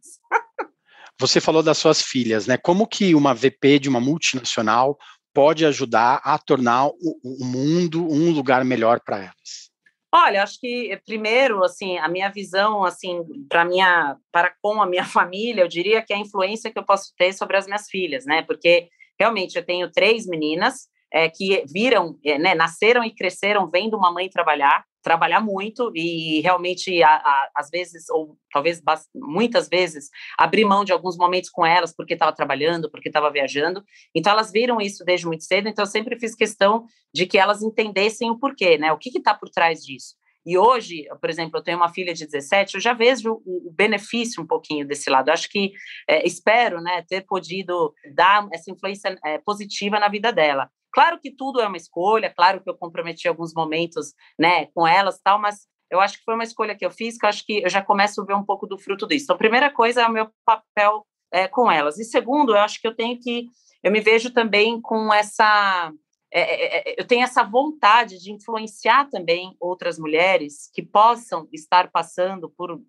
Você 1.21 1.41
falou 1.41 1.63
das 1.63 1.79
suas 1.79 2.01
filhas, 2.01 2.47
né? 2.47 2.57
Como 2.57 2.87
que 2.87 3.15
uma 3.15 3.35
VP 3.35 3.81
de 3.81 3.89
uma 3.89 4.01
multinacional 4.01 4.97
pode 5.35 5.67
ajudar 5.67 6.21
a 6.25 6.39
tornar 6.39 6.87
o, 6.87 6.95
o 7.23 7.45
mundo 7.45 8.05
um 8.09 8.31
lugar 8.31 8.65
melhor 8.65 9.01
para 9.01 9.19
elas? 9.19 9.69
Olha, 10.13 10.43
acho 10.43 10.59
que 10.59 10.99
primeiro, 11.05 11.63
assim, 11.63 11.99
a 11.99 12.09
minha 12.09 12.31
visão, 12.31 12.83
assim, 12.85 13.23
para 13.49 13.65
minha, 13.65 14.17
para 14.33 14.55
com 14.63 14.81
a 14.81 14.87
minha 14.87 15.05
família, 15.07 15.63
eu 15.63 15.69
diria 15.69 16.03
que 16.03 16.13
é 16.13 16.17
a 16.17 16.21
influência 16.21 16.71
que 16.73 16.79
eu 16.79 16.85
posso 16.85 17.13
ter 17.17 17.33
sobre 17.33 17.57
as 17.57 17.67
minhas 17.67 17.89
filhas, 17.89 18.25
né? 18.25 18.43
Porque 18.43 18.89
realmente 19.19 19.57
eu 19.57 19.65
tenho 19.65 19.91
três 19.91 20.27
meninas 20.27 20.89
é, 21.13 21.29
que 21.29 21.65
viram, 21.73 22.19
é, 22.25 22.39
né, 22.39 22.55
nasceram 22.55 23.05
e 23.05 23.15
cresceram 23.15 23.69
vendo 23.69 23.97
uma 23.97 24.13
mãe 24.13 24.29
trabalhar 24.29 24.85
trabalhar 25.09 25.41
muito 25.41 25.91
e 25.95 26.43
realmente, 26.43 27.03
a, 27.03 27.09
a, 27.09 27.51
às 27.57 27.71
vezes, 27.71 28.11
ou 28.11 28.37
talvez 28.53 28.83
muitas 29.15 29.67
vezes, 29.67 30.11
abrir 30.37 30.67
mão 30.67 30.85
de 30.85 30.93
alguns 30.93 31.17
momentos 31.17 31.49
com 31.49 31.65
elas 31.65 31.95
porque 31.97 32.13
estava 32.13 32.31
trabalhando, 32.31 32.91
porque 32.91 33.09
estava 33.09 33.31
viajando. 33.31 33.83
Então, 34.15 34.31
elas 34.31 34.53
viram 34.53 34.79
isso 34.83 35.03
desde 35.07 35.27
muito 35.27 35.45
cedo, 35.45 35.67
então 35.67 35.83
eu 35.83 35.91
sempre 35.91 36.19
fiz 36.19 36.35
questão 36.35 36.85
de 37.15 37.25
que 37.25 37.39
elas 37.39 37.63
entendessem 37.63 38.31
o 38.31 38.39
porquê, 38.39 38.77
né? 38.77 38.93
O 38.93 38.99
que 38.99 39.09
está 39.17 39.33
por 39.33 39.49
trás 39.49 39.83
disso. 39.83 40.15
E 40.45 40.59
hoje, 40.59 41.07
por 41.21 41.31
exemplo, 41.31 41.59
eu 41.59 41.63
tenho 41.63 41.79
uma 41.79 41.93
filha 41.93 42.13
de 42.13 42.27
17, 42.27 42.75
eu 42.75 42.81
já 42.81 42.93
vejo 42.93 43.41
o, 43.47 43.73
benefício 43.75 44.43
um 44.43 44.47
pouquinho 44.47 44.87
desse 44.87 45.09
lado. 45.09 45.29
Eu 45.29 45.35
acho 45.35 45.49
que, 45.49 45.73
é, 46.07 46.27
espero, 46.27 46.83
né, 46.83 47.03
ter 47.09 47.23
podido 47.23 47.95
dar 48.15 48.47
essa 48.53 48.71
influência 48.71 49.19
é, 49.25 49.39
positiva 49.39 49.99
na 49.99 50.09
vida 50.09 50.31
dela. 50.33 50.71
Claro 50.99 51.21
que 51.21 51.31
tudo 51.31 51.61
é 51.61 51.69
uma 51.69 51.77
escolha, 51.77 52.29
claro 52.29 52.61
que 52.61 52.69
eu 52.69 52.77
comprometi 52.77 53.29
alguns 53.29 53.55
momentos, 53.55 54.15
né, 54.37 54.67
com 54.75 54.85
elas 54.85 55.21
tal, 55.23 55.41
mas 55.41 55.69
eu 55.89 56.01
acho 56.01 56.19
que 56.19 56.25
foi 56.25 56.35
uma 56.35 56.43
escolha 56.43 56.75
que 56.75 56.85
eu 56.85 56.91
fiz, 56.91 57.17
que 57.17 57.25
eu 57.25 57.29
acho 57.29 57.47
que 57.47 57.63
eu 57.63 57.71
já 57.71 57.81
começo 57.81 58.21
a 58.21 58.25
ver 58.25 58.35
um 58.35 58.45
pouco 58.45 58.67
do 58.67 58.77
fruto 58.77 59.07
disso. 59.07 59.27
Então, 59.27 59.37
a 59.37 59.39
primeira 59.39 59.71
coisa 59.71 60.03
é 60.03 60.07
o 60.09 60.13
meu 60.13 60.29
papel 60.45 61.07
é, 61.33 61.47
com 61.47 61.71
elas. 61.71 62.01
E 62.01 62.05
segundo, 62.05 62.51
eu 62.51 62.59
acho 62.59 62.81
que 62.81 62.89
eu 62.89 62.97
tenho 62.97 63.17
que, 63.17 63.47
eu 63.81 63.93
me 63.93 64.01
vejo 64.01 64.33
também 64.33 64.81
com 64.81 65.15
essa, 65.15 65.93
é, 66.33 66.41
é, 66.41 66.93
é 66.93 66.95
eu 66.99 67.07
tenho 67.07 67.23
essa 67.23 67.43
vontade 67.43 68.19
de 68.19 68.33
influenciar 68.33 69.09
também 69.11 69.57
outras 69.61 69.99
mulheres 69.99 70.71
que 70.73 70.83
possam 70.83 71.49
estar 71.53 71.91
passando 71.91 72.51
por 72.51 72.81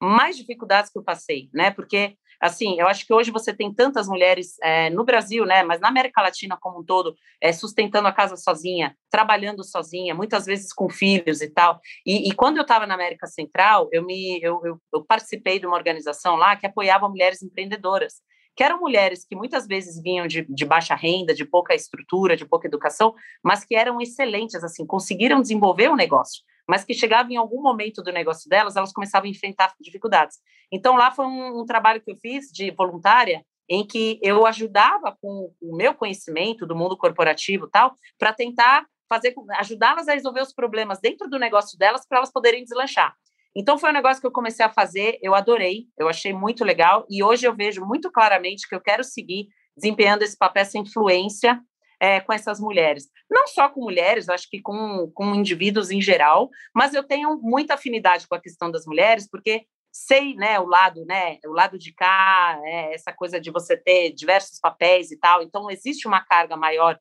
mais 0.00 0.36
dificuldades 0.36 0.90
que 0.90 0.98
eu 0.98 1.04
passei, 1.04 1.48
né? 1.52 1.70
Porque 1.70 2.16
assim, 2.40 2.78
eu 2.78 2.86
acho 2.86 3.06
que 3.06 3.12
hoje 3.12 3.30
você 3.30 3.52
tem 3.52 3.72
tantas 3.72 4.06
mulheres 4.06 4.56
é, 4.62 4.90
no 4.90 5.04
Brasil, 5.04 5.44
né, 5.44 5.62
mas 5.62 5.80
na 5.80 5.88
América 5.88 6.22
Latina 6.22 6.56
como 6.60 6.80
um 6.80 6.84
todo, 6.84 7.16
é, 7.40 7.52
sustentando 7.52 8.06
a 8.06 8.12
casa 8.12 8.36
sozinha, 8.36 8.96
trabalhando 9.10 9.64
sozinha, 9.64 10.14
muitas 10.14 10.46
vezes 10.46 10.72
com 10.72 10.88
filhos 10.88 11.40
e 11.40 11.50
tal. 11.50 11.80
E, 12.06 12.28
e 12.28 12.32
quando 12.32 12.56
eu 12.56 12.62
estava 12.62 12.86
na 12.86 12.94
América 12.94 13.26
Central, 13.26 13.88
eu 13.92 14.04
me 14.04 14.38
eu, 14.42 14.60
eu, 14.64 14.80
eu 14.94 15.04
participei 15.04 15.58
de 15.58 15.66
uma 15.66 15.76
organização 15.76 16.36
lá 16.36 16.56
que 16.56 16.66
apoiava 16.66 17.08
mulheres 17.08 17.42
empreendedoras 17.42 18.22
que 18.58 18.64
eram 18.64 18.80
mulheres 18.80 19.24
que 19.24 19.36
muitas 19.36 19.68
vezes 19.68 20.02
vinham 20.02 20.26
de, 20.26 20.42
de 20.42 20.64
baixa 20.64 20.96
renda, 20.96 21.32
de 21.32 21.44
pouca 21.44 21.76
estrutura, 21.76 22.36
de 22.36 22.44
pouca 22.44 22.66
educação, 22.66 23.14
mas 23.40 23.64
que 23.64 23.76
eram 23.76 24.00
excelentes, 24.00 24.64
assim, 24.64 24.84
conseguiram 24.84 25.40
desenvolver 25.40 25.88
o 25.88 25.92
um 25.92 25.96
negócio 25.96 26.42
mas 26.70 26.84
que 26.84 26.92
chegava 26.92 27.32
em 27.32 27.36
algum 27.36 27.62
momento 27.62 28.02
do 28.02 28.12
negócio 28.12 28.46
delas, 28.46 28.76
elas 28.76 28.92
começavam 28.92 29.26
a 29.26 29.30
enfrentar 29.30 29.72
dificuldades. 29.80 30.36
Então, 30.70 30.96
lá 30.96 31.10
foi 31.10 31.24
um, 31.24 31.62
um 31.62 31.64
trabalho 31.64 31.98
que 31.98 32.10
eu 32.10 32.16
fiz 32.16 32.52
de 32.52 32.70
voluntária, 32.72 33.42
em 33.66 33.86
que 33.86 34.20
eu 34.22 34.44
ajudava 34.44 35.16
com 35.18 35.50
o 35.62 35.74
meu 35.74 35.94
conhecimento 35.94 36.66
do 36.66 36.76
mundo 36.76 36.94
corporativo 36.94 37.66
tal, 37.68 37.94
para 38.18 38.34
tentar 38.34 38.84
fazer 39.08 39.34
ajudá-las 39.52 40.08
a 40.08 40.12
resolver 40.12 40.42
os 40.42 40.52
problemas 40.52 41.00
dentro 41.00 41.26
do 41.26 41.38
negócio 41.38 41.78
delas 41.78 42.06
para 42.06 42.18
elas 42.18 42.30
poderem 42.30 42.64
deslanchar. 42.64 43.16
Então 43.56 43.78
foi 43.78 43.90
um 43.90 43.94
negócio 43.94 44.20
que 44.20 44.26
eu 44.26 44.32
comecei 44.32 44.64
a 44.64 44.70
fazer, 44.70 45.18
eu 45.22 45.34
adorei, 45.34 45.86
eu 45.98 46.08
achei 46.08 46.32
muito 46.32 46.64
legal 46.64 47.06
e 47.10 47.22
hoje 47.22 47.46
eu 47.46 47.54
vejo 47.54 47.84
muito 47.84 48.10
claramente 48.10 48.68
que 48.68 48.74
eu 48.74 48.80
quero 48.80 49.02
seguir 49.02 49.48
desempenhando 49.76 50.22
esse 50.22 50.36
papel, 50.36 50.62
essa 50.62 50.78
influência 50.78 51.60
é, 52.00 52.20
com 52.20 52.32
essas 52.32 52.60
mulheres. 52.60 53.08
Não 53.30 53.46
só 53.48 53.68
com 53.68 53.80
mulheres, 53.80 54.28
acho 54.28 54.48
que 54.48 54.60
com, 54.60 55.10
com 55.14 55.34
indivíduos 55.34 55.90
em 55.90 56.00
geral, 56.00 56.48
mas 56.74 56.94
eu 56.94 57.02
tenho 57.02 57.38
muita 57.40 57.74
afinidade 57.74 58.26
com 58.28 58.34
a 58.34 58.40
questão 58.40 58.70
das 58.70 58.86
mulheres, 58.86 59.28
porque 59.28 59.64
sei, 59.90 60.34
né, 60.34 60.60
o 60.60 60.66
lado, 60.66 61.04
né, 61.06 61.38
o 61.44 61.52
lado 61.52 61.78
de 61.78 61.92
cá, 61.92 62.58
é, 62.64 62.94
essa 62.94 63.12
coisa 63.12 63.40
de 63.40 63.50
você 63.50 63.76
ter 63.76 64.12
diversos 64.12 64.58
papéis 64.60 65.10
e 65.10 65.18
tal, 65.18 65.42
então 65.42 65.70
existe 65.70 66.06
uma 66.06 66.24
carga 66.24 66.56
maior 66.56 66.98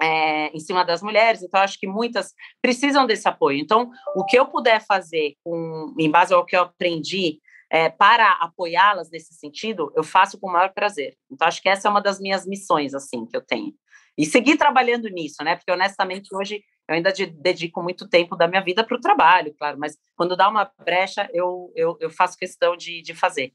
é, 0.00 0.48
em 0.48 0.60
cima 0.60 0.84
das 0.84 1.02
mulheres, 1.02 1.42
então 1.42 1.60
acho 1.60 1.78
que 1.78 1.86
muitas 1.86 2.32
precisam 2.62 3.06
desse 3.06 3.28
apoio. 3.28 3.58
Então, 3.58 3.90
o 4.14 4.24
que 4.24 4.38
eu 4.38 4.46
puder 4.46 4.84
fazer 4.84 5.34
com, 5.42 5.94
em 5.98 6.10
base 6.10 6.32
ao 6.32 6.44
que 6.44 6.56
eu 6.56 6.62
aprendi 6.62 7.40
é, 7.70 7.88
para 7.88 8.32
apoiá-las 8.40 9.10
nesse 9.10 9.34
sentido, 9.34 9.92
eu 9.94 10.02
faço 10.02 10.38
com 10.38 10.48
o 10.48 10.52
maior 10.52 10.72
prazer. 10.72 11.16
Então, 11.30 11.46
acho 11.46 11.60
que 11.60 11.68
essa 11.68 11.88
é 11.88 11.90
uma 11.90 12.00
das 12.00 12.18
minhas 12.18 12.46
missões, 12.46 12.94
assim, 12.94 13.26
que 13.26 13.36
eu 13.36 13.44
tenho. 13.44 13.74
E 14.16 14.24
seguir 14.24 14.56
trabalhando 14.56 15.08
nisso, 15.08 15.44
né? 15.44 15.56
Porque, 15.56 15.70
honestamente, 15.70 16.34
hoje 16.34 16.62
eu 16.88 16.94
ainda 16.94 17.12
dedico 17.12 17.82
muito 17.82 18.08
tempo 18.08 18.34
da 18.34 18.48
minha 18.48 18.62
vida 18.62 18.82
para 18.82 18.96
o 18.96 19.00
trabalho, 19.00 19.54
claro, 19.58 19.78
mas 19.78 19.96
quando 20.16 20.34
dá 20.34 20.48
uma 20.48 20.70
brecha, 20.82 21.28
eu, 21.34 21.70
eu, 21.76 21.98
eu 22.00 22.10
faço 22.10 22.38
questão 22.38 22.74
de, 22.76 23.02
de 23.02 23.14
fazer. 23.14 23.52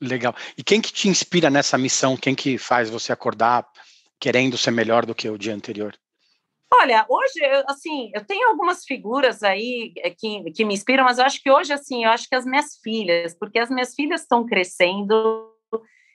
Legal. 0.00 0.34
E 0.56 0.62
quem 0.62 0.80
que 0.80 0.92
te 0.92 1.08
inspira 1.08 1.50
nessa 1.50 1.76
missão? 1.76 2.16
Quem 2.16 2.34
que 2.34 2.56
faz 2.56 2.88
você 2.88 3.12
acordar 3.12 3.66
querendo 4.20 4.58
ser 4.58 4.70
melhor 4.70 5.06
do 5.06 5.14
que 5.14 5.28
o 5.28 5.38
dia 5.38 5.54
anterior? 5.54 5.96
Olha, 6.72 7.04
hoje, 7.08 7.40
assim, 7.66 8.12
eu 8.14 8.24
tenho 8.24 8.48
algumas 8.48 8.84
figuras 8.84 9.42
aí 9.42 9.92
eh, 9.98 10.10
que, 10.10 10.52
que 10.52 10.64
me 10.64 10.74
inspiram, 10.74 11.04
mas 11.04 11.18
eu 11.18 11.24
acho 11.24 11.42
que 11.42 11.50
hoje, 11.50 11.72
assim, 11.72 12.04
eu 12.04 12.10
acho 12.10 12.28
que 12.28 12.34
as 12.34 12.44
minhas 12.44 12.78
filhas, 12.80 13.36
porque 13.36 13.58
as 13.58 13.68
minhas 13.68 13.92
filhas 13.92 14.20
estão 14.20 14.46
crescendo 14.46 15.50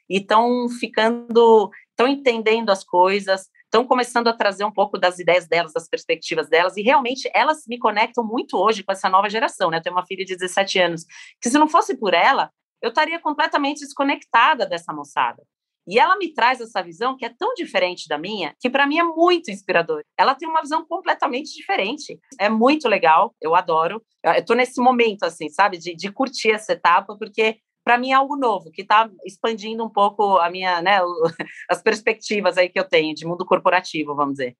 e 0.09 0.19
estão 0.19 0.69
ficando, 0.69 1.69
estão 1.89 2.07
entendendo 2.07 2.69
as 2.69 2.85
coisas, 2.85 3.49
estão 3.65 3.85
começando 3.85 4.29
a 4.29 4.33
trazer 4.33 4.63
um 4.63 4.71
pouco 4.71 4.97
das 4.97 5.19
ideias 5.19 5.45
delas, 5.45 5.73
das 5.73 5.89
perspectivas 5.89 6.47
delas, 6.47 6.77
e 6.77 6.81
realmente 6.81 7.29
elas 7.33 7.63
me 7.67 7.77
conectam 7.77 8.23
muito 8.23 8.57
hoje 8.57 8.81
com 8.81 8.93
essa 8.93 9.09
nova 9.09 9.29
geração, 9.29 9.69
né? 9.69 9.77
Eu 9.77 9.81
tenho 9.81 9.95
uma 9.95 10.05
filha 10.05 10.23
de 10.23 10.37
17 10.37 10.79
anos, 10.79 11.05
que 11.41 11.49
se 11.49 11.59
não 11.59 11.67
fosse 11.67 11.97
por 11.97 12.13
ela, 12.13 12.49
eu 12.81 12.89
estaria 12.89 13.19
completamente 13.19 13.79
desconectada 13.79 14.65
dessa 14.65 14.93
moçada. 14.93 15.43
E 15.87 15.99
ela 15.99 16.17
me 16.17 16.33
traz 16.33 16.59
essa 16.59 16.81
visão 16.81 17.15
que 17.15 17.25
é 17.25 17.29
tão 17.29 17.53
diferente 17.53 18.07
da 18.07 18.17
minha, 18.17 18.55
que 18.59 18.69
para 18.69 18.87
mim 18.87 18.99
é 18.99 19.03
muito 19.03 19.51
inspirador. 19.51 20.03
Ela 20.17 20.35
tem 20.35 20.49
uma 20.49 20.61
visão 20.61 20.85
completamente 20.85 21.53
diferente. 21.53 22.19
É 22.39 22.49
muito 22.49 22.87
legal, 22.87 23.35
eu 23.41 23.55
adoro. 23.55 24.01
Eu 24.23 24.33
estou 24.33 24.55
nesse 24.55 24.81
momento, 24.81 25.23
assim, 25.23 25.49
sabe, 25.49 25.77
de, 25.77 25.95
de 25.95 26.11
curtir 26.11 26.51
essa 26.51 26.73
etapa, 26.73 27.15
porque 27.17 27.59
para 27.85 27.99
mim 27.99 28.09
é 28.09 28.15
algo 28.15 28.35
novo, 28.35 28.71
que 28.71 28.81
está 28.81 29.07
expandindo 29.23 29.85
um 29.85 29.89
pouco 29.89 30.37
a 30.39 30.49
minha, 30.49 30.81
né, 30.81 30.99
as 31.69 31.83
perspectivas 31.83 32.57
aí 32.57 32.67
que 32.67 32.79
eu 32.79 32.83
tenho 32.83 33.13
de 33.13 33.27
mundo 33.27 33.45
corporativo, 33.45 34.15
vamos 34.15 34.33
dizer. 34.33 34.57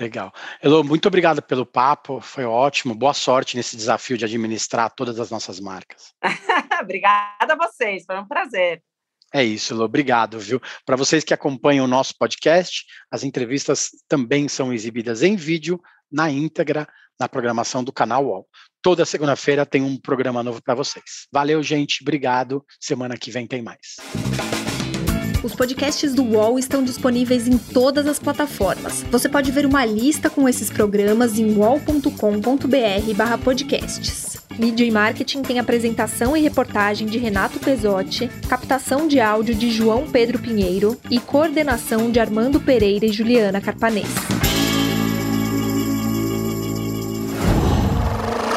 Legal. 0.00 0.32
Elo, 0.62 0.82
muito 0.82 1.06
obrigado 1.06 1.42
pelo 1.42 1.66
papo, 1.66 2.18
foi 2.18 2.46
ótimo. 2.46 2.94
Boa 2.94 3.12
sorte 3.12 3.58
nesse 3.58 3.76
desafio 3.76 4.16
de 4.16 4.24
administrar 4.24 4.90
todas 4.90 5.20
as 5.20 5.30
nossas 5.30 5.60
marcas. 5.60 6.14
Obrigada 6.80 7.52
a 7.52 7.56
vocês, 7.56 8.04
foi 8.06 8.18
um 8.18 8.26
prazer. 8.26 8.82
É 9.32 9.42
isso, 9.42 9.72
Elo, 9.72 9.84
obrigado, 9.84 10.38
viu? 10.38 10.60
Para 10.84 10.96
vocês 10.96 11.24
que 11.24 11.32
acompanham 11.32 11.84
o 11.84 11.88
nosso 11.88 12.14
podcast, 12.18 12.84
as 13.10 13.24
entrevistas 13.24 13.90
também 14.06 14.48
são 14.48 14.72
exibidas 14.72 15.22
em 15.22 15.36
vídeo, 15.36 15.80
na 16.10 16.30
íntegra, 16.30 16.86
na 17.18 17.28
programação 17.28 17.82
do 17.82 17.92
canal 17.92 18.26
UOL. 18.26 18.46
Toda 18.82 19.06
segunda-feira 19.06 19.64
tem 19.64 19.80
um 19.80 19.96
programa 19.96 20.42
novo 20.42 20.60
para 20.62 20.74
vocês. 20.74 21.26
Valeu, 21.32 21.62
gente. 21.62 22.02
Obrigado. 22.02 22.64
Semana 22.80 23.16
que 23.16 23.30
vem 23.30 23.46
tem 23.46 23.62
mais. 23.62 23.96
Os 25.42 25.54
podcasts 25.54 26.14
do 26.14 26.22
UOL 26.22 26.58
estão 26.58 26.84
disponíveis 26.84 27.48
em 27.48 27.56
todas 27.58 28.06
as 28.06 28.18
plataformas. 28.18 29.02
Você 29.04 29.28
pode 29.28 29.50
ver 29.50 29.66
uma 29.66 29.84
lista 29.84 30.30
com 30.30 30.48
esses 30.48 30.70
programas 30.70 31.38
em 31.38 31.54
wall.com.br/podcasts. 31.54 34.41
Mídia 34.58 34.84
e 34.84 34.90
Marketing 34.90 35.42
tem 35.42 35.58
apresentação 35.58 36.36
e 36.36 36.40
reportagem 36.40 37.06
de 37.06 37.18
Renato 37.18 37.58
Pesotti, 37.58 38.28
captação 38.48 39.08
de 39.08 39.20
áudio 39.20 39.54
de 39.54 39.70
João 39.70 40.10
Pedro 40.10 40.38
Pinheiro 40.38 40.98
e 41.10 41.18
coordenação 41.18 42.10
de 42.10 42.20
Armando 42.20 42.60
Pereira 42.60 43.06
e 43.06 43.12
Juliana 43.12 43.60
Carpanês. 43.60 44.08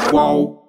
Qual? 0.10 0.65